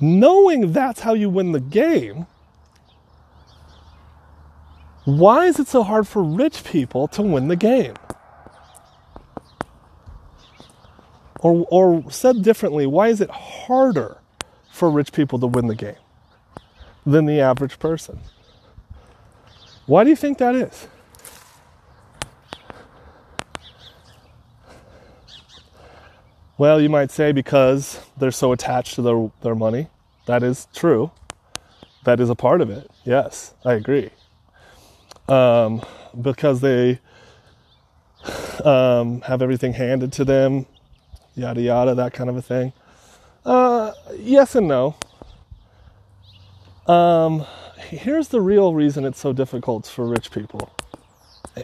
[0.00, 2.26] knowing that's how you win the game,
[5.04, 7.94] why is it so hard for rich people to win the game?
[11.40, 14.18] Or, or said differently, why is it harder
[14.70, 15.96] for rich people to win the game
[17.04, 18.20] than the average person?
[19.86, 20.86] Why do you think that is?
[26.56, 29.88] Well, you might say because they're so attached to their, their money.
[30.26, 31.10] That is true.
[32.04, 32.88] That is a part of it.
[33.04, 34.10] Yes, I agree.
[35.32, 35.80] Um,
[36.20, 37.00] because they
[38.66, 40.66] um, have everything handed to them,
[41.34, 42.74] yada yada, that kind of a thing.
[43.42, 44.94] Uh, yes and no.
[46.86, 47.46] Um,
[47.78, 50.70] here's the real reason it's so difficult for rich people.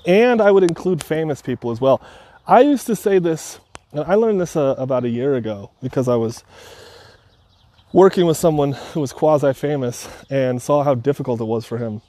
[0.06, 2.00] And I would include famous people as well.
[2.46, 3.60] I used to say this,
[3.92, 6.42] and I learned this uh, about a year ago because I was
[7.92, 12.00] working with someone who was quasi famous and saw how difficult it was for him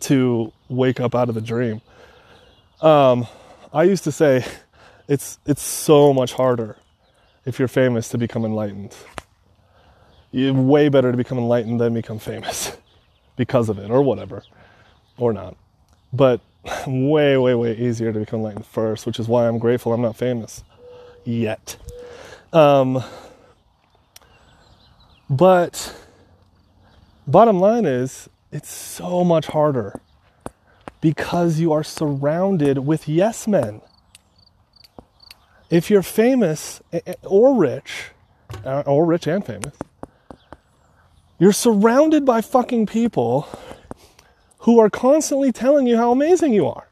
[0.00, 1.80] to wake up out of the dream.
[2.80, 3.26] Um,
[3.72, 4.44] I used to say
[5.08, 6.76] it's it's so much harder
[7.44, 8.94] if you're famous to become enlightened.
[10.30, 12.76] You're way better to become enlightened than become famous
[13.36, 14.42] because of it or whatever
[15.18, 15.56] or not.
[16.12, 16.40] But
[16.86, 20.16] way way way easier to become enlightened first, which is why I'm grateful I'm not
[20.16, 20.64] famous
[21.24, 21.76] yet.
[22.52, 23.02] Um,
[25.30, 25.94] but
[27.26, 29.98] bottom line is, it's so much harder
[31.00, 33.80] because you are surrounded with yes men.
[35.70, 36.82] If you're famous
[37.22, 38.10] or rich,
[38.64, 39.74] uh, or rich and famous,
[41.38, 43.48] you're surrounded by fucking people
[44.58, 46.88] who are constantly telling you how amazing you are.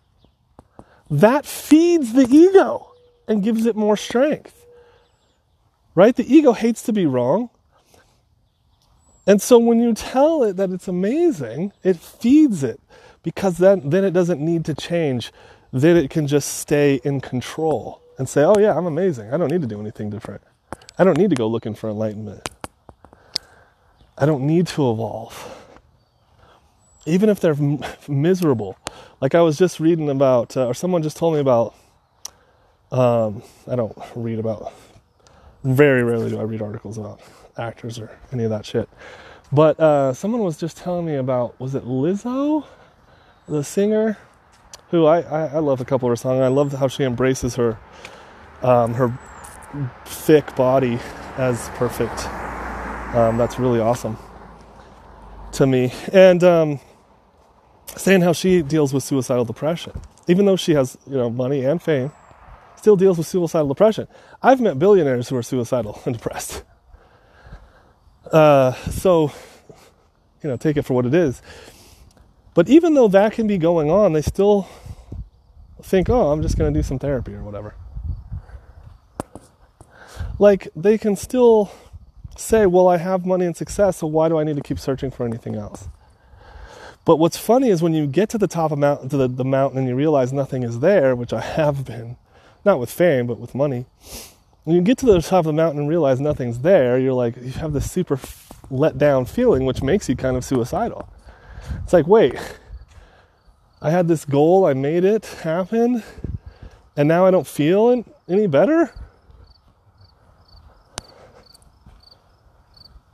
[1.11, 2.92] That feeds the ego
[3.29, 4.64] and gives it more strength.
[5.94, 6.16] Right?
[6.16, 7.51] The ego hates to be wrong.
[9.30, 12.80] And so when you tell it that it's amazing, it feeds it
[13.22, 15.30] because then, then it doesn't need to change.
[15.72, 19.32] Then it can just stay in control and say, oh, yeah, I'm amazing.
[19.32, 20.42] I don't need to do anything different.
[20.98, 22.48] I don't need to go looking for enlightenment.
[24.18, 25.64] I don't need to evolve.
[27.06, 28.76] Even if they're m- miserable.
[29.20, 31.76] Like I was just reading about, uh, or someone just told me about,
[32.90, 34.72] um, I don't read about,
[35.62, 37.20] very rarely do I read articles about
[37.58, 38.88] actors or any of that shit.
[39.52, 42.64] But uh, someone was just telling me about was it Lizzo,
[43.48, 44.16] the singer,
[44.90, 46.40] who I, I, I love a couple of her songs.
[46.40, 47.78] I love how she embraces her
[48.62, 49.18] um, her
[50.04, 50.98] thick body
[51.36, 52.26] as perfect.
[53.14, 54.16] Um, that's really awesome
[55.52, 55.92] to me.
[56.12, 56.80] And um,
[57.96, 61.82] saying how she deals with suicidal depression, even though she has you know money and
[61.82, 62.12] fame,
[62.76, 64.08] still deals with suicidal depression.
[64.42, 66.62] I've met billionaires who are suicidal and depressed.
[68.26, 69.33] Uh, so,
[70.42, 71.42] you know, take it for what it is.
[72.54, 74.68] But even though that can be going on, they still
[75.83, 77.74] think, oh, I'm just going to do some therapy or whatever.
[80.38, 81.70] Like, they can still
[82.37, 85.11] say, well, I have money and success, so why do I need to keep searching
[85.11, 85.88] for anything else?
[87.04, 89.44] But what's funny is when you get to the top of mountain, to the, the
[89.44, 92.16] mountain and you realize nothing is there, which I have been,
[92.64, 93.87] not with fame, but with money,
[94.64, 97.37] when you get to the top of the mountain and realize nothing's there, you're like,
[97.37, 98.18] you have this super
[98.70, 101.09] let down feeling, which makes you kind of suicidal.
[101.83, 102.35] It's like, wait,
[103.81, 106.03] I had this goal, I made it happen,
[106.96, 108.92] and now I don't feel any better?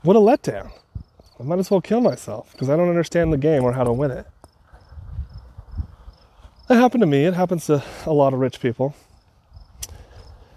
[0.03, 0.71] What a letdown.
[1.39, 3.93] I might as well kill myself because I don't understand the game or how to
[3.93, 4.27] win it.
[6.69, 8.95] That happened to me, it happens to a lot of rich people.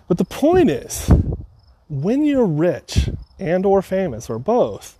[0.10, 1.10] But the point is,
[1.88, 4.98] when you're rich and or famous or both,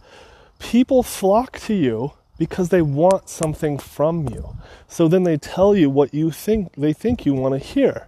[0.60, 4.56] people flock to you because they want something from you.
[4.88, 8.08] So then they tell you what you think they think you want to hear.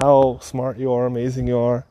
[0.00, 1.86] How smart you are, amazing you are.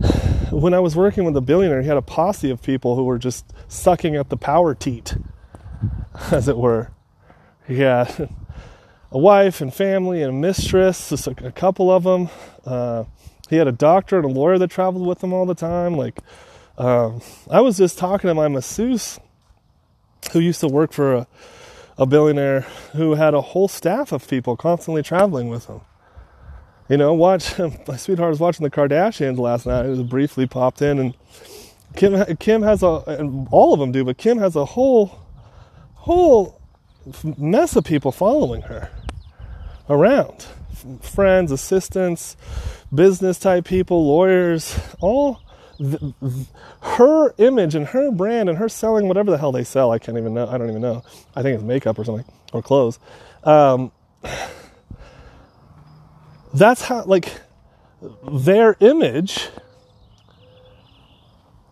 [0.50, 3.18] When I was working with a billionaire, he had a posse of people who were
[3.18, 5.14] just sucking at the power teat,
[6.32, 6.90] as it were.
[7.66, 8.30] Had
[9.10, 12.28] a wife and family and a mistress, just a, a couple of them.
[12.64, 13.04] Uh,
[13.48, 15.96] he had a doctor and a lawyer that traveled with him all the time.
[15.96, 16.18] Like,
[16.76, 19.18] um, I was just talking to my masseuse
[20.32, 21.26] who used to work for a,
[21.96, 22.60] a billionaire
[22.92, 25.80] who had a whole staff of people constantly traveling with him.
[26.88, 29.86] You know, watch my sweetheart was watching the Kardashians last night.
[29.86, 31.14] It was briefly popped in, and
[31.96, 35.18] Kim Kim has a, and all of them do, but Kim has a whole
[35.94, 36.60] whole
[37.36, 38.90] mess of people following her
[39.88, 40.46] around
[41.00, 42.36] friends, assistants,
[42.94, 45.40] business type people, lawyers, all
[45.78, 46.46] th- th-
[46.80, 50.16] her image and her brand and her selling whatever the hell they sell, I can't
[50.16, 50.46] even know.
[50.48, 51.02] I don't even know.
[51.34, 52.98] I think it's makeup or something or clothes.
[53.44, 53.92] Um,
[56.54, 57.32] that's how, like,
[58.30, 59.48] their image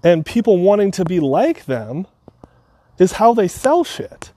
[0.02, 2.06] and people wanting to be like them
[2.98, 4.32] is how they sell shit.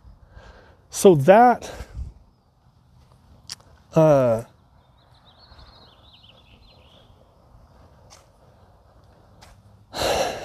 [0.90, 1.72] So that
[3.96, 4.44] uh,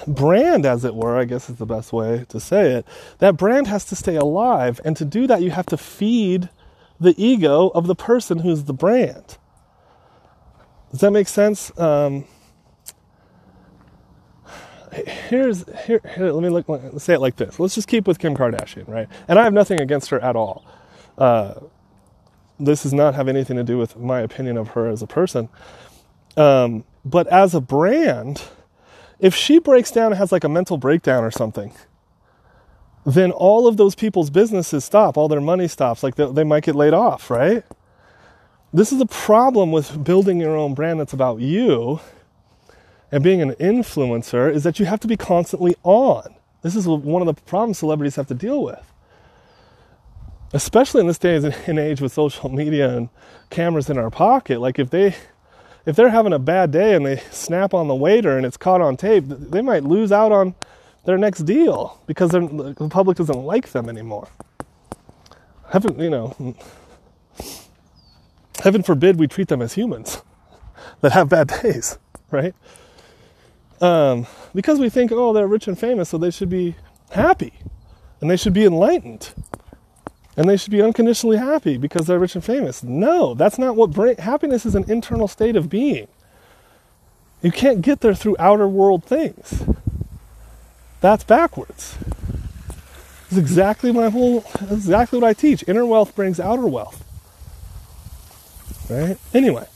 [0.07, 2.86] brand, as it were, I guess is the best way to say it,
[3.18, 4.80] that brand has to stay alive.
[4.84, 6.49] And to do that, you have to feed
[7.01, 9.38] the ego of the person who's the brand.
[10.90, 11.76] Does that make sense?
[11.78, 12.24] Um,
[15.28, 18.18] here's here, here, let me look let's say it like this let's just keep with
[18.20, 20.64] kim kardashian right and i have nothing against her at all
[21.18, 21.55] uh,
[22.59, 25.48] this does not have anything to do with my opinion of her as a person
[26.36, 28.42] um, but as a brand
[29.20, 31.72] if she breaks down and has like a mental breakdown or something
[33.07, 36.64] then all of those people's businesses stop all their money stops like they, they might
[36.64, 37.64] get laid off right
[38.72, 42.00] this is a problem with building your own brand that's about you
[43.12, 46.34] and being an influencer is that you have to be constantly on.
[46.62, 48.92] This is one of the problems celebrities have to deal with.
[50.55, 51.36] Especially in this day
[51.66, 53.09] and age with social media and
[53.50, 54.61] cameras in our pocket.
[54.61, 55.14] Like if they
[55.84, 58.80] if they're having a bad day and they snap on the waiter and it's caught
[58.80, 60.55] on tape, they might lose out on
[61.05, 64.28] their next deal because the public doesn't like them anymore.
[65.70, 66.57] Heaven, you know,
[68.62, 70.22] heaven forbid we treat them as humans
[71.02, 71.98] that have bad days,
[72.30, 72.55] right?
[73.82, 76.76] Um, because we think, oh, they're rich and famous, so they should be
[77.11, 77.52] happy
[78.20, 79.34] and they should be enlightened
[80.37, 82.82] and they should be unconditionally happy because they're rich and famous.
[82.82, 86.09] No, that's not what bring, happiness is an internal state of being.
[87.43, 89.64] You can't get there through outer world things.
[91.01, 91.97] That's backwards.
[93.28, 95.64] It's exactly my whole exactly what I teach.
[95.68, 97.05] Inner wealth brings outer wealth.
[98.89, 99.18] Right?
[99.32, 99.66] Anyway.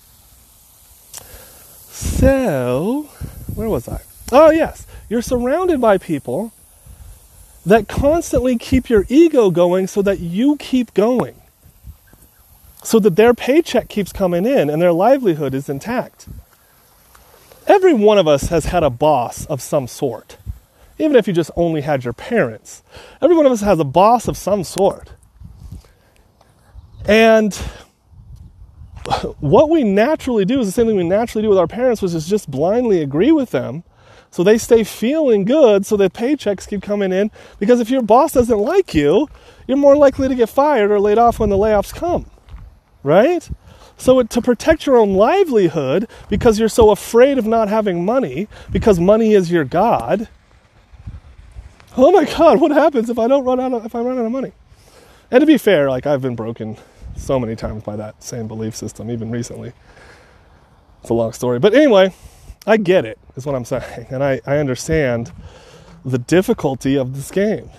[1.90, 3.08] So,
[3.54, 4.00] where was I?
[4.32, 4.86] Oh, yes.
[5.08, 6.52] You're surrounded by people
[7.66, 11.34] that constantly keep your ego going so that you keep going.
[12.82, 16.28] So that their paycheck keeps coming in and their livelihood is intact.
[17.66, 20.38] Every one of us has had a boss of some sort.
[20.98, 22.82] Even if you just only had your parents.
[23.20, 25.10] Every one of us has a boss of some sort.
[27.04, 27.54] And
[29.40, 32.14] what we naturally do is the same thing we naturally do with our parents, which
[32.14, 33.84] is just blindly agree with them.
[34.30, 37.30] So they stay feeling good so their paychecks keep coming in.
[37.58, 39.28] Because if your boss doesn't like you,
[39.66, 42.26] you're more likely to get fired or laid off when the layoffs come.
[43.02, 43.48] Right?
[43.96, 49.00] So to protect your own livelihood, because you're so afraid of not having money, because
[49.00, 50.28] money is your God.
[51.96, 54.24] Oh my God, what happens if I don't run out of if I run out
[54.24, 54.52] of money?
[55.32, 56.76] And to be fair, like I've been broken
[57.16, 59.72] so many times by that same belief system, even recently.
[61.00, 61.58] It's a long story.
[61.58, 62.14] But anyway,
[62.66, 64.06] I get it, is what I'm saying.
[64.10, 65.32] And I, I understand
[66.04, 67.70] the difficulty of this game.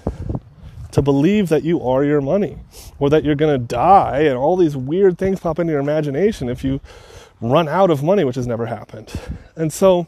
[0.94, 2.58] To believe that you are your money,
[2.98, 6.50] or that you're going to die, and all these weird things pop into your imagination
[6.50, 6.82] if you
[7.40, 9.14] run out of money, which has never happened.
[9.56, 10.08] And so,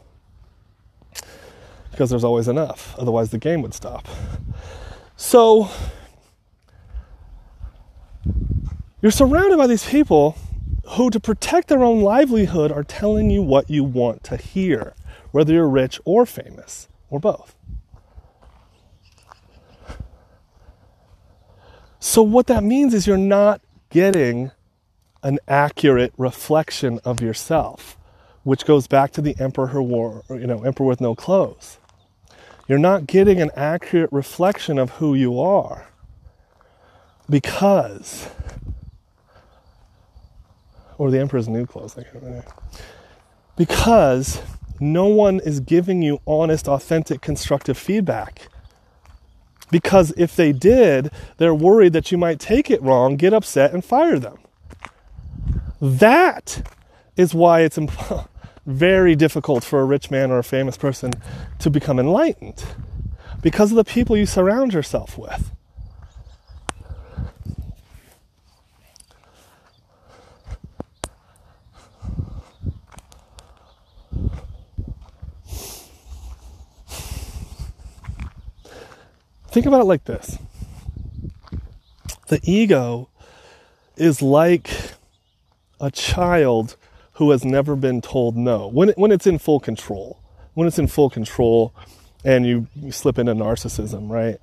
[1.92, 4.08] because there's always enough, otherwise the game would stop.
[5.16, 5.70] So,
[9.00, 10.36] you're surrounded by these people
[10.90, 14.94] who, to protect their own livelihood, are telling you what you want to hear,
[15.30, 17.54] whether you're rich or famous, or both.
[22.00, 23.60] So, what that means is you're not
[23.90, 24.50] getting
[25.22, 27.96] an accurate reflection of yourself,
[28.42, 31.78] which goes back to the emperor war, you know, emperor with no clothes.
[32.68, 35.86] You're not getting an accurate reflection of who you are
[37.28, 38.28] because
[40.98, 41.96] or the Emperor's New Clothes.
[43.56, 44.40] Because
[44.80, 48.48] no one is giving you honest, authentic, constructive feedback.
[49.70, 53.84] Because if they did, they're worried that you might take it wrong, get upset, and
[53.84, 54.38] fire them.
[55.80, 56.68] That
[57.16, 57.92] is why it's imp-
[58.66, 61.12] very difficult for a rich man or a famous person
[61.58, 62.64] to become enlightened.
[63.40, 65.52] Because of the people you surround yourself with.
[79.52, 80.38] Think about it like this
[82.28, 83.10] the ego
[83.96, 84.70] is like
[85.80, 86.76] a child
[87.14, 90.18] who has never been told no when, it, when it's in full control.
[90.54, 91.74] when it's in full control
[92.24, 94.38] and you, you slip into narcissism, right?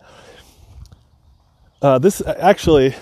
[1.82, 2.94] Uh, this actually,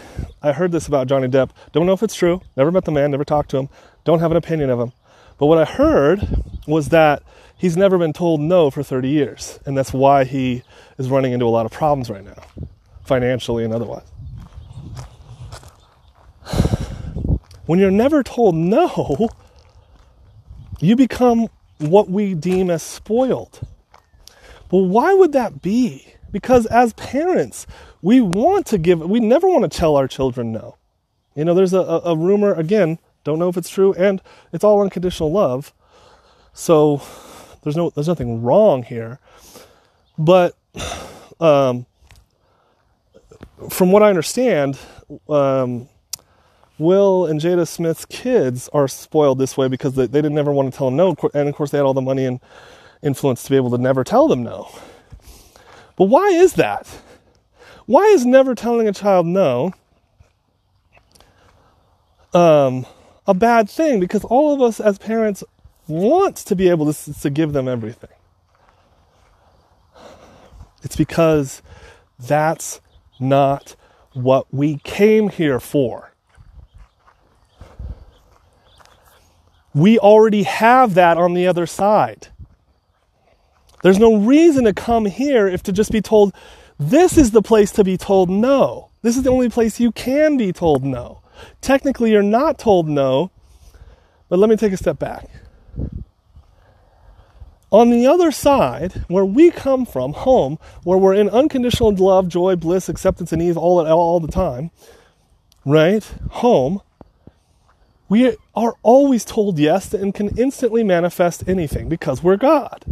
[0.42, 1.50] I heard this about Johnny Depp.
[1.72, 2.42] Don't know if it's true.
[2.56, 3.70] Never met the man, never talked to him.
[4.06, 4.92] Don't have an opinion of him.
[5.40, 7.24] But what I heard was that
[7.58, 9.60] he's never been told no for 30 years.
[9.66, 10.64] And that's why he
[10.98, 12.44] is running into a lot of problems right now,
[13.06, 14.06] financially and otherwise.
[17.66, 19.30] When you're never told no,
[20.80, 21.48] you become
[21.80, 23.60] what we deem as spoiled.
[24.72, 26.14] Well, why would that be?
[26.32, 27.68] Because as parents,
[28.02, 30.78] we want to give, we never want to tell our children no.
[31.36, 34.82] You know, there's a, a, rumor, again, don't know if it's true, and it's all
[34.82, 35.74] unconditional love.
[36.54, 37.02] So
[37.68, 39.20] there's no there's nothing wrong here.
[40.18, 40.56] But
[41.42, 41.86] um,
[43.70, 44.80] from what I understand,
[45.28, 45.90] um,
[46.80, 50.72] Will and Jada Smith's kids are spoiled this way because they, they didn't ever want
[50.72, 51.16] to tell them no.
[51.34, 52.40] And of course, they had all the money and
[53.04, 54.70] influence to be able to never tell them no.
[55.98, 56.88] But why is that?
[57.86, 59.74] Why is never telling a child no
[62.34, 62.86] um,
[63.26, 64.00] a bad thing?
[64.00, 65.44] Because all of us as parents
[65.88, 68.10] want to be able to, to give them everything.
[70.84, 71.62] It's because
[72.20, 72.82] that's
[73.20, 73.76] not
[74.14, 76.12] what we came here for.
[79.74, 82.30] We already have that on the other side.
[83.84, 86.34] There's no reason to come here if to just be told,
[86.80, 88.90] this is the place to be told no.
[89.04, 91.22] This is the only place you can be told no.
[91.62, 93.32] Technically, you're not told no,
[94.30, 95.30] but let me take a step back.
[97.70, 102.56] On the other side, where we come from, home, where we're in unconditional love, joy,
[102.56, 104.72] bliss, acceptance, and ease all, all the time,
[105.66, 106.04] right?
[106.32, 106.82] Home,
[108.08, 112.86] we are always told yes and can instantly manifest anything because we're God.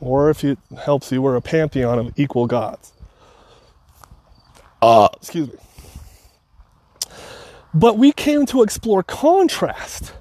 [0.00, 2.92] Or if it helps you, we're a pantheon of equal gods.
[4.80, 5.58] Uh, excuse me.
[7.74, 10.14] But we came to explore contrast.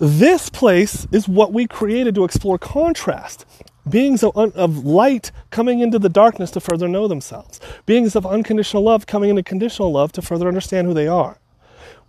[0.00, 3.46] This place is what we created to explore contrast.
[3.88, 7.60] Beings of, un- of light coming into the darkness to further know themselves.
[7.86, 11.38] Beings of unconditional love coming into conditional love to further understand who they are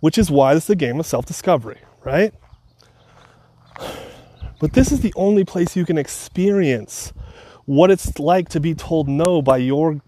[0.00, 2.34] which is why this is a game of self discovery, right?
[4.60, 7.12] But this is the only place you can experience
[7.66, 10.00] what it's like to be told no by your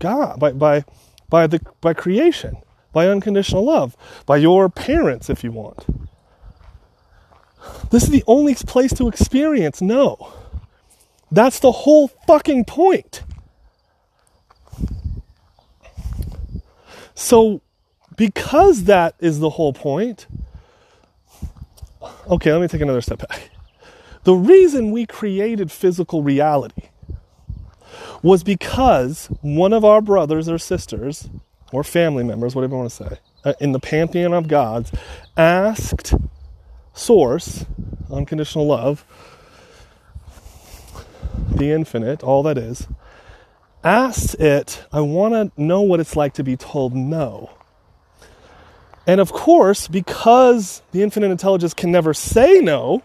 [0.00, 0.84] God, by, by,
[1.28, 2.56] by, the, by creation,
[2.92, 5.86] by unconditional love, by your parents, if you want.
[7.90, 10.32] This is the only place to experience no.
[11.30, 13.22] That's the whole fucking point.
[17.14, 17.62] So,
[18.16, 20.26] because that is the whole point.
[22.28, 23.50] Okay, let me take another step back.
[24.24, 26.88] The reason we created physical reality
[28.22, 31.28] was because one of our brothers or sisters,
[31.72, 34.92] or family members, whatever you want to say, uh, in the pantheon of gods,
[35.36, 36.14] asked
[36.96, 37.66] Source,
[38.10, 39.04] unconditional love,
[41.54, 42.88] the infinite, all that is,
[43.84, 47.50] asked it, I want to know what it's like to be told no.
[49.06, 53.02] And of course, because the infinite intelligence can never say no,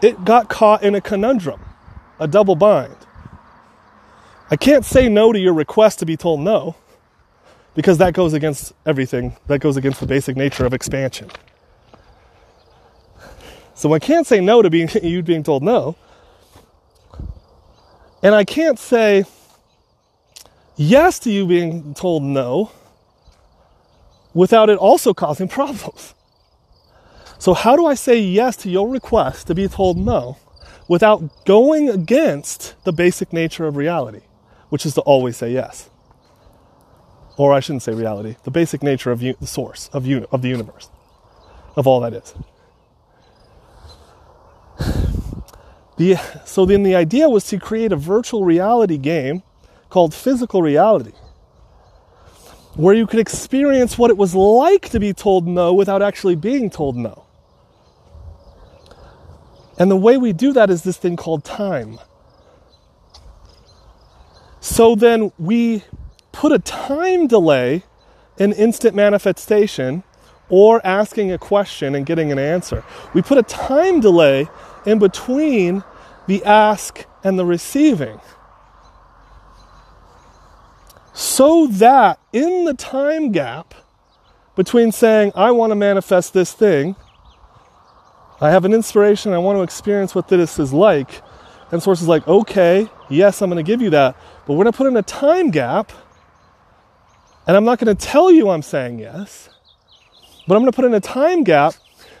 [0.00, 1.60] it got caught in a conundrum,
[2.18, 2.96] a double bind.
[4.50, 6.74] I can't say no to your request to be told no
[7.74, 9.36] because that goes against everything.
[9.46, 11.30] That goes against the basic nature of expansion.
[13.78, 15.94] So I can't say no to being you being told no.
[18.24, 19.24] And I can't say
[20.76, 22.72] yes to you being told no
[24.34, 26.14] without it also causing problems.
[27.38, 30.38] So, how do I say yes to your request to be told no
[30.88, 34.22] without going against the basic nature of reality,
[34.70, 35.88] which is to always say yes?
[37.36, 40.48] Or I shouldn't say reality, the basic nature of the source of, uni- of the
[40.48, 40.90] universe,
[41.76, 42.34] of all that is.
[45.96, 46.14] The,
[46.44, 49.42] so then the idea was to create a virtual reality game
[49.90, 51.10] called physical reality
[52.78, 56.70] where you could experience what it was like to be told no without actually being
[56.70, 57.24] told no.
[59.80, 61.98] And the way we do that is this thing called time.
[64.60, 65.82] So then we
[66.30, 67.82] put a time delay
[68.38, 70.04] in instant manifestation
[70.48, 72.84] or asking a question and getting an answer.
[73.12, 74.46] We put a time delay
[74.88, 75.84] in between
[76.26, 78.20] the ask and the receiving
[81.18, 83.74] so that in the time gap
[84.54, 86.94] between saying, I want to manifest this thing,
[88.40, 89.32] I have an inspiration.
[89.32, 91.22] I want to experience what this is like.
[91.72, 94.16] And source is like, okay, yes, I'm going to give you that,
[94.46, 95.90] but we're going to put in a time gap.
[97.46, 99.48] And I'm not going to tell you I'm saying yes,
[100.46, 101.74] but I'm going to put in a time gap.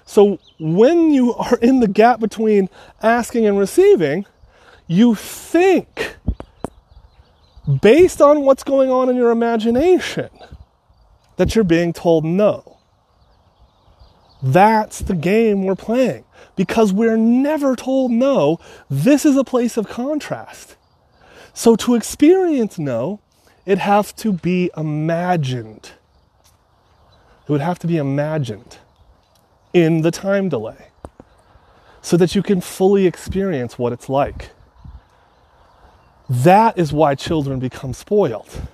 [0.08, 2.70] So when you are in the gap between
[3.02, 4.24] asking and receiving,
[4.86, 6.16] you think
[7.82, 10.30] based on what's going on in your imagination
[11.36, 12.78] that you're being told no.
[14.42, 16.24] That's the game we're playing
[16.56, 18.58] because we're never told no.
[18.88, 20.76] This is a place of contrast.
[21.52, 23.20] So to experience no,
[23.66, 25.92] it has to be imagined.
[27.46, 28.78] It would have to be imagined
[29.72, 30.88] in the time delay
[32.00, 34.50] so that you can fully experience what it's like.
[36.28, 38.68] That is why children become spoiled.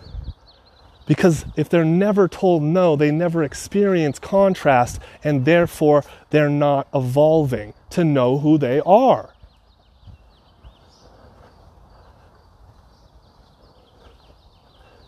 [1.07, 7.75] Because if they're never told no, they never experience contrast, and therefore they're not evolving
[7.91, 9.35] to know who they are.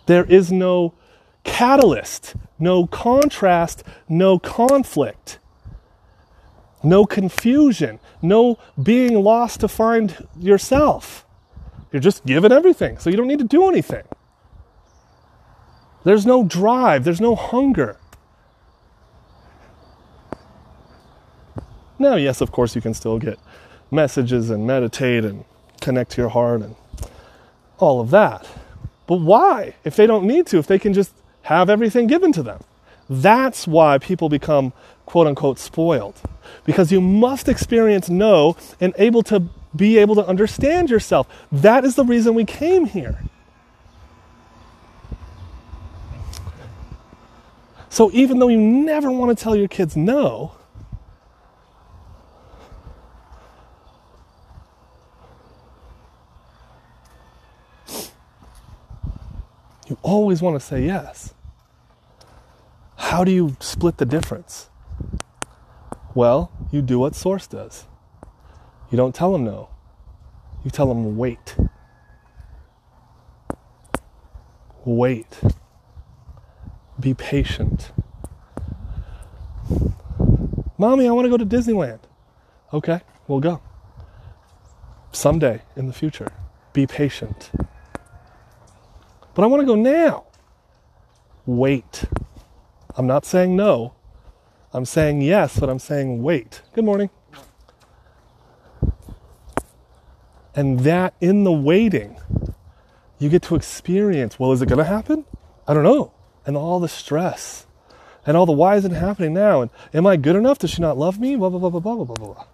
[0.07, 0.95] There is no
[1.43, 5.39] catalyst, no contrast, no conflict,
[6.87, 11.27] no confusion, no being lost to find yourself.
[11.93, 14.05] You're just given everything, so you don't need to do anything.
[16.05, 17.99] There's no drive, there's no hunger.
[21.99, 23.39] Now, yes, of course, you can still get
[23.91, 25.45] messages and meditate and
[25.81, 26.77] connect to your heart and
[27.79, 28.47] all of that.
[29.07, 29.75] But why?
[29.85, 31.13] If they don't need to, if they can just
[31.43, 32.63] have everything given to them.
[33.09, 34.73] That's why people become
[35.07, 36.21] quote unquote spoiled.
[36.65, 39.45] Because you must experience no and able to
[39.75, 41.27] be able to understand yourself.
[41.51, 43.21] That is the reason we came here.
[47.89, 50.53] So even though you never want to tell your kids no,
[59.89, 61.33] you always want to say yes.
[62.97, 64.69] How do you split the difference?
[66.17, 67.85] Well, you do what Source does.
[68.91, 69.69] You don't tell them no,
[70.65, 71.55] you tell them wait.
[74.87, 75.41] Wait.
[76.99, 77.93] Be patient.
[80.79, 82.01] Mommy, I want to go to Disneyland.
[82.73, 83.61] Okay, we'll go.
[85.13, 86.33] Someday in the future.
[86.73, 87.51] Be patient.
[89.35, 90.25] But I want to go now.
[91.45, 92.07] Wait.
[92.97, 93.96] I'm not saying no.
[94.77, 96.61] I'm saying yes, but I'm saying wait.
[96.75, 97.09] Good morning.
[100.55, 102.19] And that in the waiting,
[103.19, 105.25] you get to experience well, is it going to happen?
[105.67, 106.13] I don't know
[106.45, 107.67] and all the stress
[108.27, 110.59] and all the why isn't happening now and am I good enough?
[110.59, 111.37] Does she not love me?
[111.37, 112.45] Blah blah blah blah blah blah blah blah.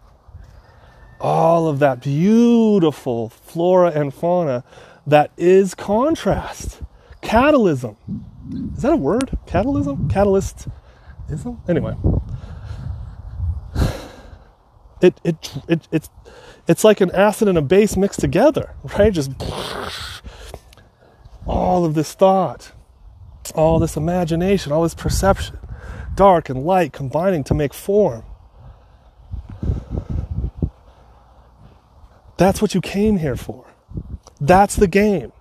[1.20, 4.62] All of that beautiful flora and fauna
[5.08, 6.82] that is contrast,
[7.20, 7.96] catalysm.
[8.76, 9.36] Is that a word?
[9.48, 10.08] Catalysm?
[10.08, 10.68] Catalyst?
[11.32, 11.60] Ism?
[11.68, 11.94] Anyway.
[15.00, 16.08] It, it, it,
[16.68, 19.12] it's like an acid and a base mixed together, right?
[19.12, 19.32] Just
[21.44, 22.70] all of this thought,
[23.54, 25.58] all this imagination, all this perception,
[26.14, 28.24] dark and light combining to make form.
[32.38, 33.66] That's what you came here for.
[34.40, 35.32] That's the game.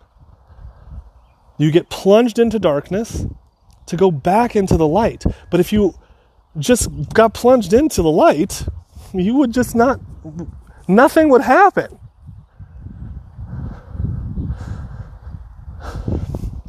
[1.58, 3.26] You get plunged into darkness
[3.92, 5.24] to go back into the light.
[5.50, 5.94] But if you
[6.58, 8.66] just got plunged into the light,
[9.14, 10.00] you would just not,
[10.88, 12.00] nothing would happen.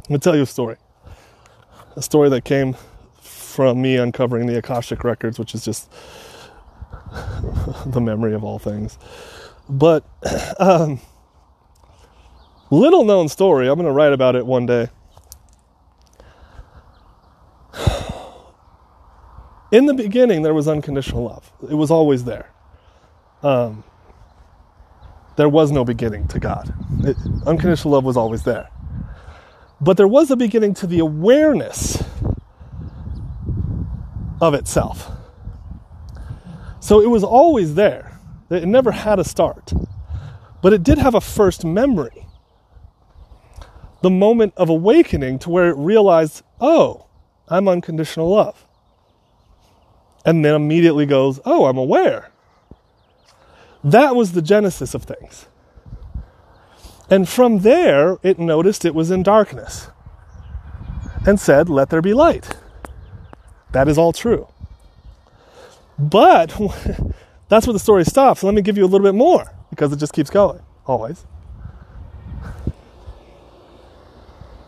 [0.03, 0.77] Let me tell you a story
[1.95, 2.75] a story that came
[3.21, 5.91] from me uncovering the Akashic records, which is just
[7.85, 8.97] the memory of all things.
[9.69, 10.03] But
[10.59, 10.99] um,
[12.71, 13.67] little known story.
[13.67, 14.89] I'm going to write about it one day.
[19.73, 21.51] In the beginning, there was unconditional love.
[21.67, 22.47] It was always there.
[23.41, 23.83] Um,
[25.35, 26.71] there was no beginning to God.
[26.99, 27.17] It,
[27.47, 28.69] unconditional love was always there.
[29.81, 32.03] But there was a beginning to the awareness
[34.39, 35.09] of itself.
[36.79, 38.19] So it was always there.
[38.51, 39.73] It never had a start.
[40.61, 42.27] But it did have a first memory.
[44.03, 47.07] The moment of awakening to where it realized, oh,
[47.47, 48.67] I'm unconditional love.
[50.25, 52.31] And then immediately goes, oh, I'm aware.
[53.83, 55.47] That was the genesis of things.
[57.09, 59.89] And from there, it noticed it was in darkness
[61.27, 62.55] and said, Let there be light.
[63.73, 64.47] That is all true.
[65.99, 66.57] But
[67.53, 68.41] That's where the story stops.
[68.41, 71.23] Let me give you a little bit more because it just keeps going, always.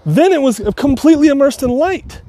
[0.06, 2.22] Then it was completely immersed in light.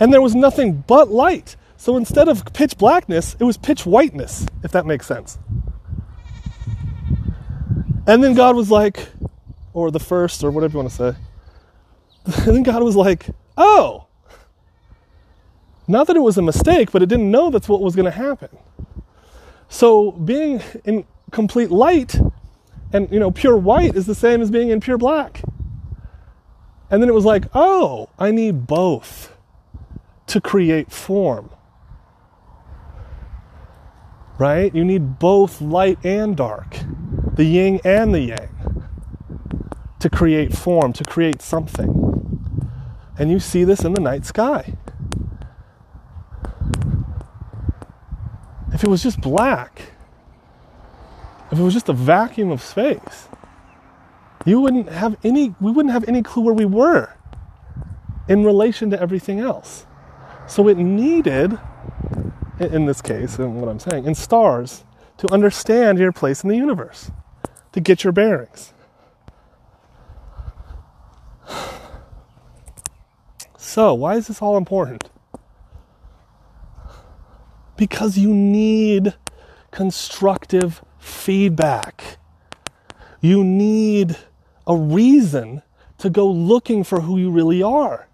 [0.00, 1.56] And there was nothing but light.
[1.78, 5.38] So instead of pitch blackness, it was pitch whiteness, if that makes sense.
[8.04, 9.08] And then God was like,
[9.72, 11.18] or the first, or whatever you want to say.
[12.46, 13.26] And then God was like,
[13.56, 14.08] oh,
[15.86, 18.10] not that it was a mistake, but it didn't know that's what was going to
[18.10, 18.50] happen.
[19.68, 22.18] So being in complete light
[22.92, 25.42] and you know pure white is the same as being in pure black.
[26.90, 29.34] And then it was like, oh, I need both
[30.26, 31.50] to create form.
[34.38, 34.72] Right?
[34.74, 36.78] You need both light and dark,
[37.34, 38.84] the yin and the yang,
[39.98, 42.08] to create form, to create something.
[43.18, 44.74] And you see this in the night sky.
[48.72, 49.92] If it was just black,
[51.50, 53.28] if it was just a vacuum of space,
[54.44, 57.12] you wouldn't have any we wouldn't have any clue where we were
[58.28, 59.84] in relation to everything else.
[60.46, 61.58] So it needed
[62.60, 64.84] in this case, and what I'm saying, in stars
[65.18, 67.10] to understand your place in the universe,
[67.72, 68.72] to get your bearings.
[73.56, 75.10] So, why is this all important?
[77.76, 79.14] Because you need
[79.70, 82.18] constructive feedback.
[83.20, 84.16] You need
[84.66, 85.62] a reason
[85.98, 88.08] to go looking for who you really are.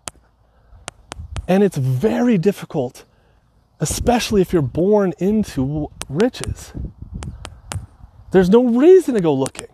[1.47, 3.05] And it's very difficult,
[3.81, 6.73] especially if you're born into riches.
[8.31, 9.69] There's no reason to go looking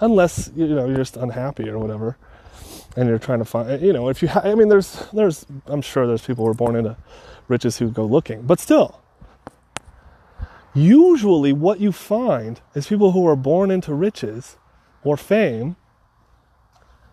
[0.00, 2.16] unless you know you're just unhappy or whatever
[2.96, 5.80] and you're trying to find you know if you ha- i mean there's there's i'm
[5.80, 6.96] sure there's people who are born into
[7.48, 8.42] riches who go looking.
[8.42, 9.00] But still,
[10.74, 14.56] usually what you find is people who are born into riches
[15.04, 15.76] or fame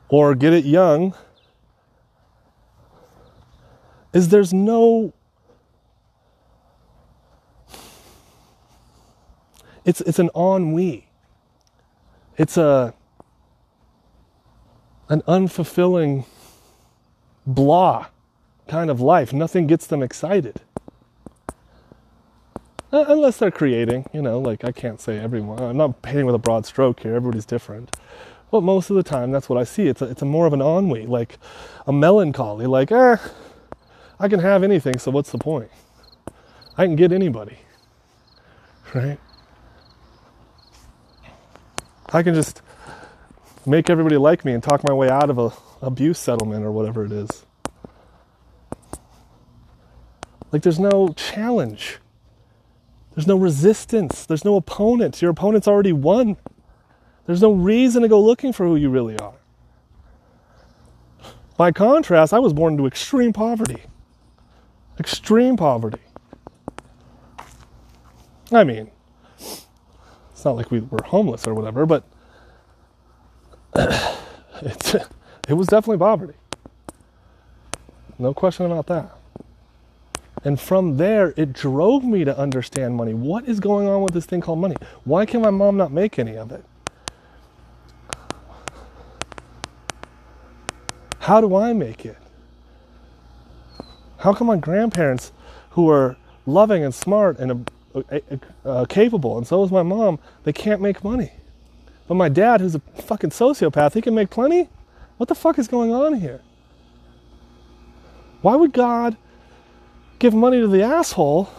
[0.08, 1.14] or get it young
[4.14, 5.14] is there's no
[9.89, 11.07] it's it's an ennui
[12.37, 12.93] it's a
[15.09, 16.25] an unfulfilling
[17.45, 18.07] blah
[18.67, 19.33] kind of life.
[19.33, 20.61] Nothing gets them excited.
[22.91, 25.61] Uh, unless they're creating, you know, like I can't say everyone.
[25.61, 27.15] I'm not painting with a broad stroke here.
[27.15, 27.95] Everybody's different.
[28.51, 29.87] But most of the time, that's what I see.
[29.87, 31.37] It's a, it's a more of an ennui, like
[31.85, 33.17] a melancholy, like, eh,
[34.19, 35.69] I can have anything, so what's the point?
[36.77, 37.59] I can get anybody,
[38.95, 39.19] right?
[42.12, 42.62] I can just
[43.66, 45.51] make everybody like me and talk my way out of a
[45.82, 47.45] abuse settlement or whatever it is.
[50.51, 51.99] Like there's no challenge.
[53.16, 54.26] There's no resistance.
[54.26, 55.22] There's no opponent.
[55.22, 56.38] Your opponent's already won.
[57.26, 59.34] There's no reason to go looking for who you really are.
[61.57, 63.84] By contrast, I was born into extreme poverty.
[64.99, 65.99] Extreme poverty.
[68.51, 68.89] I mean,
[70.39, 72.05] it's not like we were homeless or whatever, but
[74.61, 74.95] it's,
[75.49, 76.35] it was definitely poverty.
[78.17, 79.11] No question about that.
[80.45, 83.13] And from there, it drove me to understand money.
[83.13, 84.77] What is going on with this thing called money?
[85.03, 86.63] Why can my mom not make any of it?
[91.19, 92.17] How do I make it?
[94.19, 95.33] How come my grandparents,
[95.71, 96.15] who are
[96.45, 97.69] loving and smart and
[98.65, 101.31] uh, capable, and so is my mom, they can't make money?
[102.07, 104.69] But my dad, who's a fucking sociopath, he can make plenty?
[105.17, 106.41] What the fuck is going on here?
[108.41, 109.17] Why would God
[110.19, 111.49] give money to the asshole,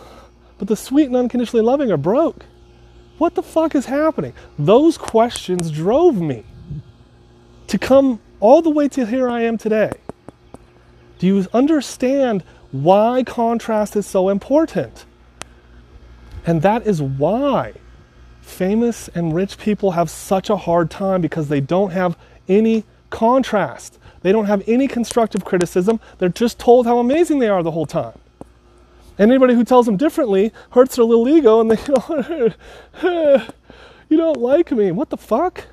[0.58, 2.44] but the sweet and unconditionally loving are broke.
[3.18, 4.34] What the fuck is happening?
[4.58, 6.44] Those questions drove me
[7.66, 9.92] to come all the way to here I am today.
[11.18, 15.04] Do you understand why contrast is so important?
[16.47, 17.74] And that is why
[18.41, 22.16] famous and rich people have such a hard time because they don't have
[22.49, 23.99] any contrast.
[24.22, 26.01] They don't have any constructive criticism.
[26.18, 28.18] They're just told how amazing they are the whole time.
[29.18, 31.78] Anybody who tells them differently hurts their little ego and they,
[33.03, 33.47] you know,
[34.09, 34.93] you don't like me.
[34.93, 35.66] What the fuck?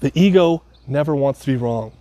[0.00, 1.92] The ego never wants to be wrong.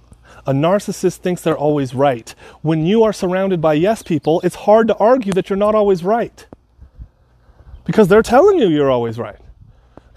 [0.50, 2.34] A narcissist thinks they're always right.
[2.64, 6.04] When you are surrounded by yes people, it's hard to argue that you're not always
[6.04, 6.48] right.
[7.86, 9.38] Because they're telling you you're always right.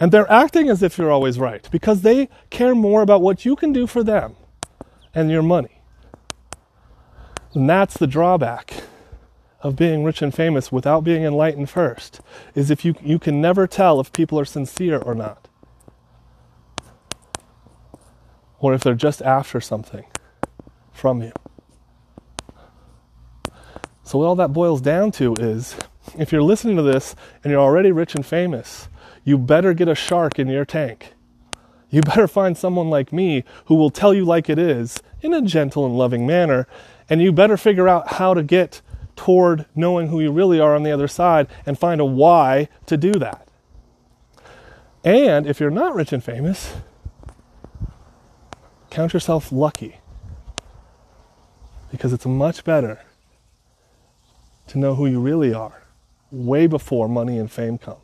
[0.00, 3.56] And they're acting as if you're always right because they care more about what you
[3.56, 4.34] can do for them
[5.14, 5.82] and your money.
[7.52, 8.84] And that's the drawback
[9.60, 12.22] of being rich and famous without being enlightened first,
[12.54, 15.46] is if you, you can never tell if people are sincere or not.
[18.60, 20.06] Or if they're just after something
[21.02, 21.32] from you.
[24.04, 25.74] So, what all that boils down to is
[26.16, 28.88] if you're listening to this and you're already rich and famous,
[29.24, 31.14] you better get a shark in your tank.
[31.90, 35.42] You better find someone like me who will tell you like it is in a
[35.42, 36.68] gentle and loving manner,
[37.10, 38.80] and you better figure out how to get
[39.16, 42.96] toward knowing who you really are on the other side and find a why to
[42.96, 43.48] do that.
[45.02, 46.76] And if you're not rich and famous,
[48.90, 49.96] count yourself lucky
[51.92, 53.00] because it's much better
[54.66, 55.82] to know who you really are
[56.32, 57.98] way before money and fame come.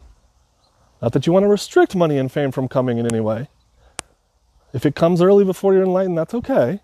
[1.00, 3.48] Not that you want to restrict money and fame from coming in any way.
[4.74, 6.80] If it comes early before you're enlightened, that's okay.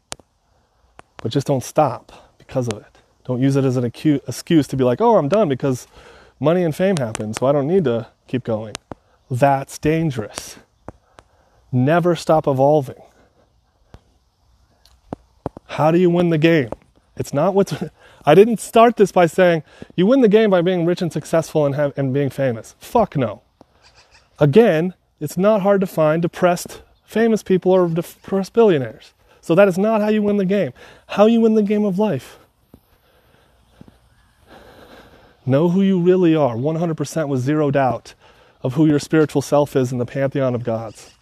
[1.18, 2.98] But just don't stop because of it.
[3.26, 5.86] Don't use it as an excuse to be like, oh, I'm done because
[6.40, 8.76] money and fame happen, so I don't need to keep going.
[9.30, 10.57] That's dangerous.
[11.70, 13.02] Never stop evolving.
[15.66, 16.70] How do you win the game?
[17.16, 17.74] It's not what's.
[18.26, 19.62] I didn't start this by saying
[19.96, 22.74] you win the game by being rich and successful and, have, and being famous.
[22.78, 23.42] Fuck no.
[24.38, 29.12] Again, it's not hard to find depressed famous people or depressed billionaires.
[29.40, 30.72] So that is not how you win the game.
[31.06, 32.38] How you win the game of life.
[35.46, 38.14] Know who you really are, 100% with zero doubt
[38.62, 41.12] of who your spiritual self is in the pantheon of gods,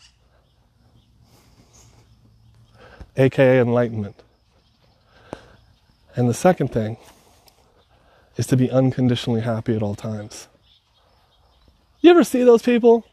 [3.17, 4.23] aka enlightenment.
[6.15, 6.99] And the second thing
[8.37, 10.49] is to be unconditionally happy at all times.
[12.01, 13.07] You ever see those people?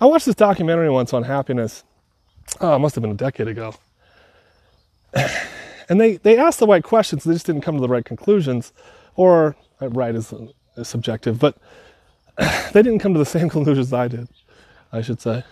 [0.00, 1.82] I watched this documentary once on happiness.
[2.60, 3.74] Oh, it must have been a decade ago.
[5.86, 8.72] And they, they asked the right questions, they just didn't come to the right conclusions.
[9.16, 10.32] Or, uh, right is,
[10.78, 11.58] is subjective, but
[12.38, 14.28] they didn't come to the same conclusions I did,
[14.90, 15.44] I should say.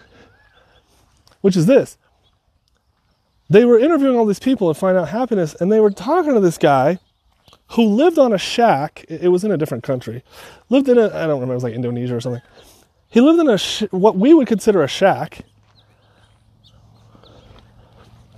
[1.43, 1.99] Which is this
[3.53, 6.41] they were interviewing all these people to find out happiness, and they were talking to
[6.41, 6.99] this guy
[7.69, 9.05] who lived on a shack.
[9.09, 10.25] It was in a different country.
[10.71, 12.43] Lived in a, I don't remember, it was like Indonesia or something.
[13.11, 15.45] He lived in a, sh- what we would consider a shack,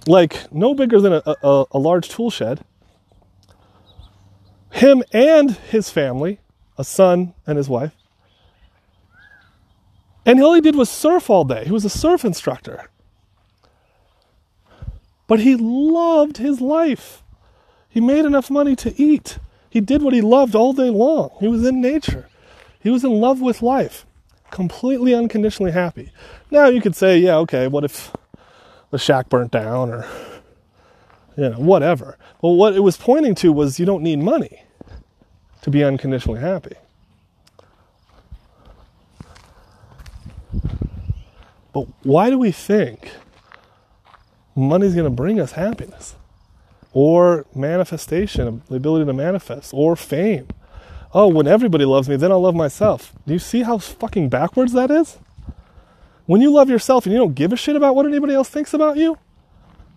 [0.07, 2.61] like no bigger than a, a, a large tool shed.
[4.73, 6.41] Him and his family,
[6.77, 7.93] a son and his wife.
[10.27, 11.65] And all he did was surf all day.
[11.67, 12.91] He was a surf instructor.
[15.27, 17.23] But he loved his life.
[17.89, 19.39] He made enough money to eat.
[19.71, 21.31] He did what he loved all day long.
[21.41, 22.29] He was in nature.
[22.81, 24.05] He was in love with life,
[24.51, 26.11] completely unconditionally happy.
[26.51, 28.13] Now you could say, yeah, okay, what if
[28.95, 30.07] the shack burnt down or,
[31.37, 32.17] you know, whatever.
[32.41, 34.63] But what it was pointing to was you don't need money
[35.63, 36.77] to be unconditionally happy.
[41.73, 43.11] But why do we think
[44.55, 46.15] money's going to bring us happiness
[46.93, 50.47] or manifestation, the ability to manifest, or fame.
[51.13, 53.13] Oh, when everybody loves me, then I'll love myself.
[53.27, 55.19] Do you see how fucking backwards that is?
[56.27, 58.73] When you love yourself and you don't give a shit about what anybody else thinks
[58.73, 59.19] about you,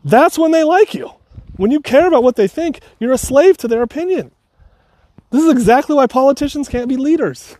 [0.04, 1.12] that's when they like you.
[1.56, 4.32] When you care about what they think, you're a slave to their opinion.
[5.30, 7.58] This is exactly why politicians can't be leaders.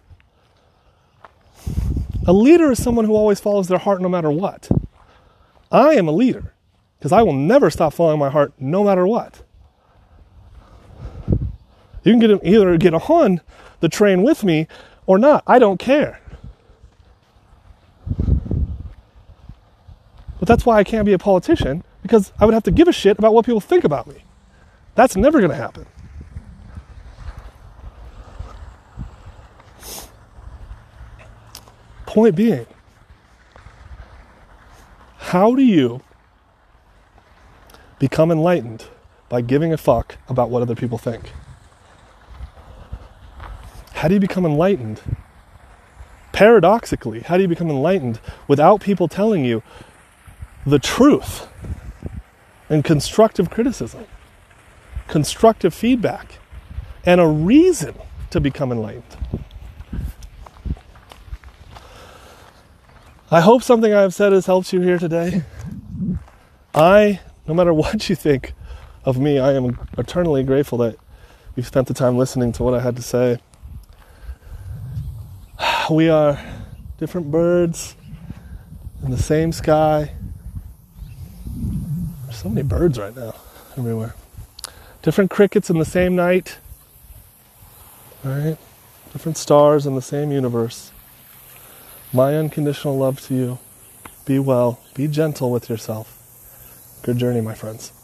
[2.26, 4.70] A leader is someone who always follows their heart no matter what.
[5.72, 6.54] I am a leader
[6.98, 9.44] because I will never stop following my heart no matter what.
[12.04, 13.42] You can get either get on
[13.80, 14.68] the train with me
[15.06, 15.44] or not.
[15.46, 16.22] I don't care.
[20.40, 22.94] But that's why I can't be a politician because I would have to give a
[22.94, 24.24] shit about what people think about me.
[24.96, 25.86] That's never going to happen.
[32.06, 32.66] Point being,
[35.18, 36.02] how do you
[38.00, 38.86] become enlightened
[39.30, 41.32] by giving a fuck about what other people think.
[43.94, 45.02] How do you become enlightened?
[46.32, 49.64] Paradoxically, how do you become enlightened without people telling you
[50.66, 51.48] the truth
[52.70, 54.06] and constructive criticism,
[55.08, 56.34] constructive feedback,
[57.06, 57.96] and a reason
[58.30, 59.18] to become enlightened?
[63.30, 65.44] I hope something I have said has helped you here today.
[66.74, 68.54] I no matter what you think
[69.06, 70.98] of me, I am eternally grateful that
[71.56, 73.40] you've spent the time listening to what I had to say.
[75.90, 76.38] We are
[76.98, 77.96] different birds
[79.04, 80.12] in the same sky.
[82.26, 83.34] There's so many birds right now
[83.78, 84.14] everywhere.
[85.02, 86.58] Different crickets in the same night.
[88.26, 88.58] All right?
[89.14, 90.92] Different stars in the same universe.
[92.12, 93.60] My unconditional love to you.
[94.26, 94.82] Be well.
[94.94, 96.17] Be gentle with yourself.
[97.08, 97.94] Good journey, my friends.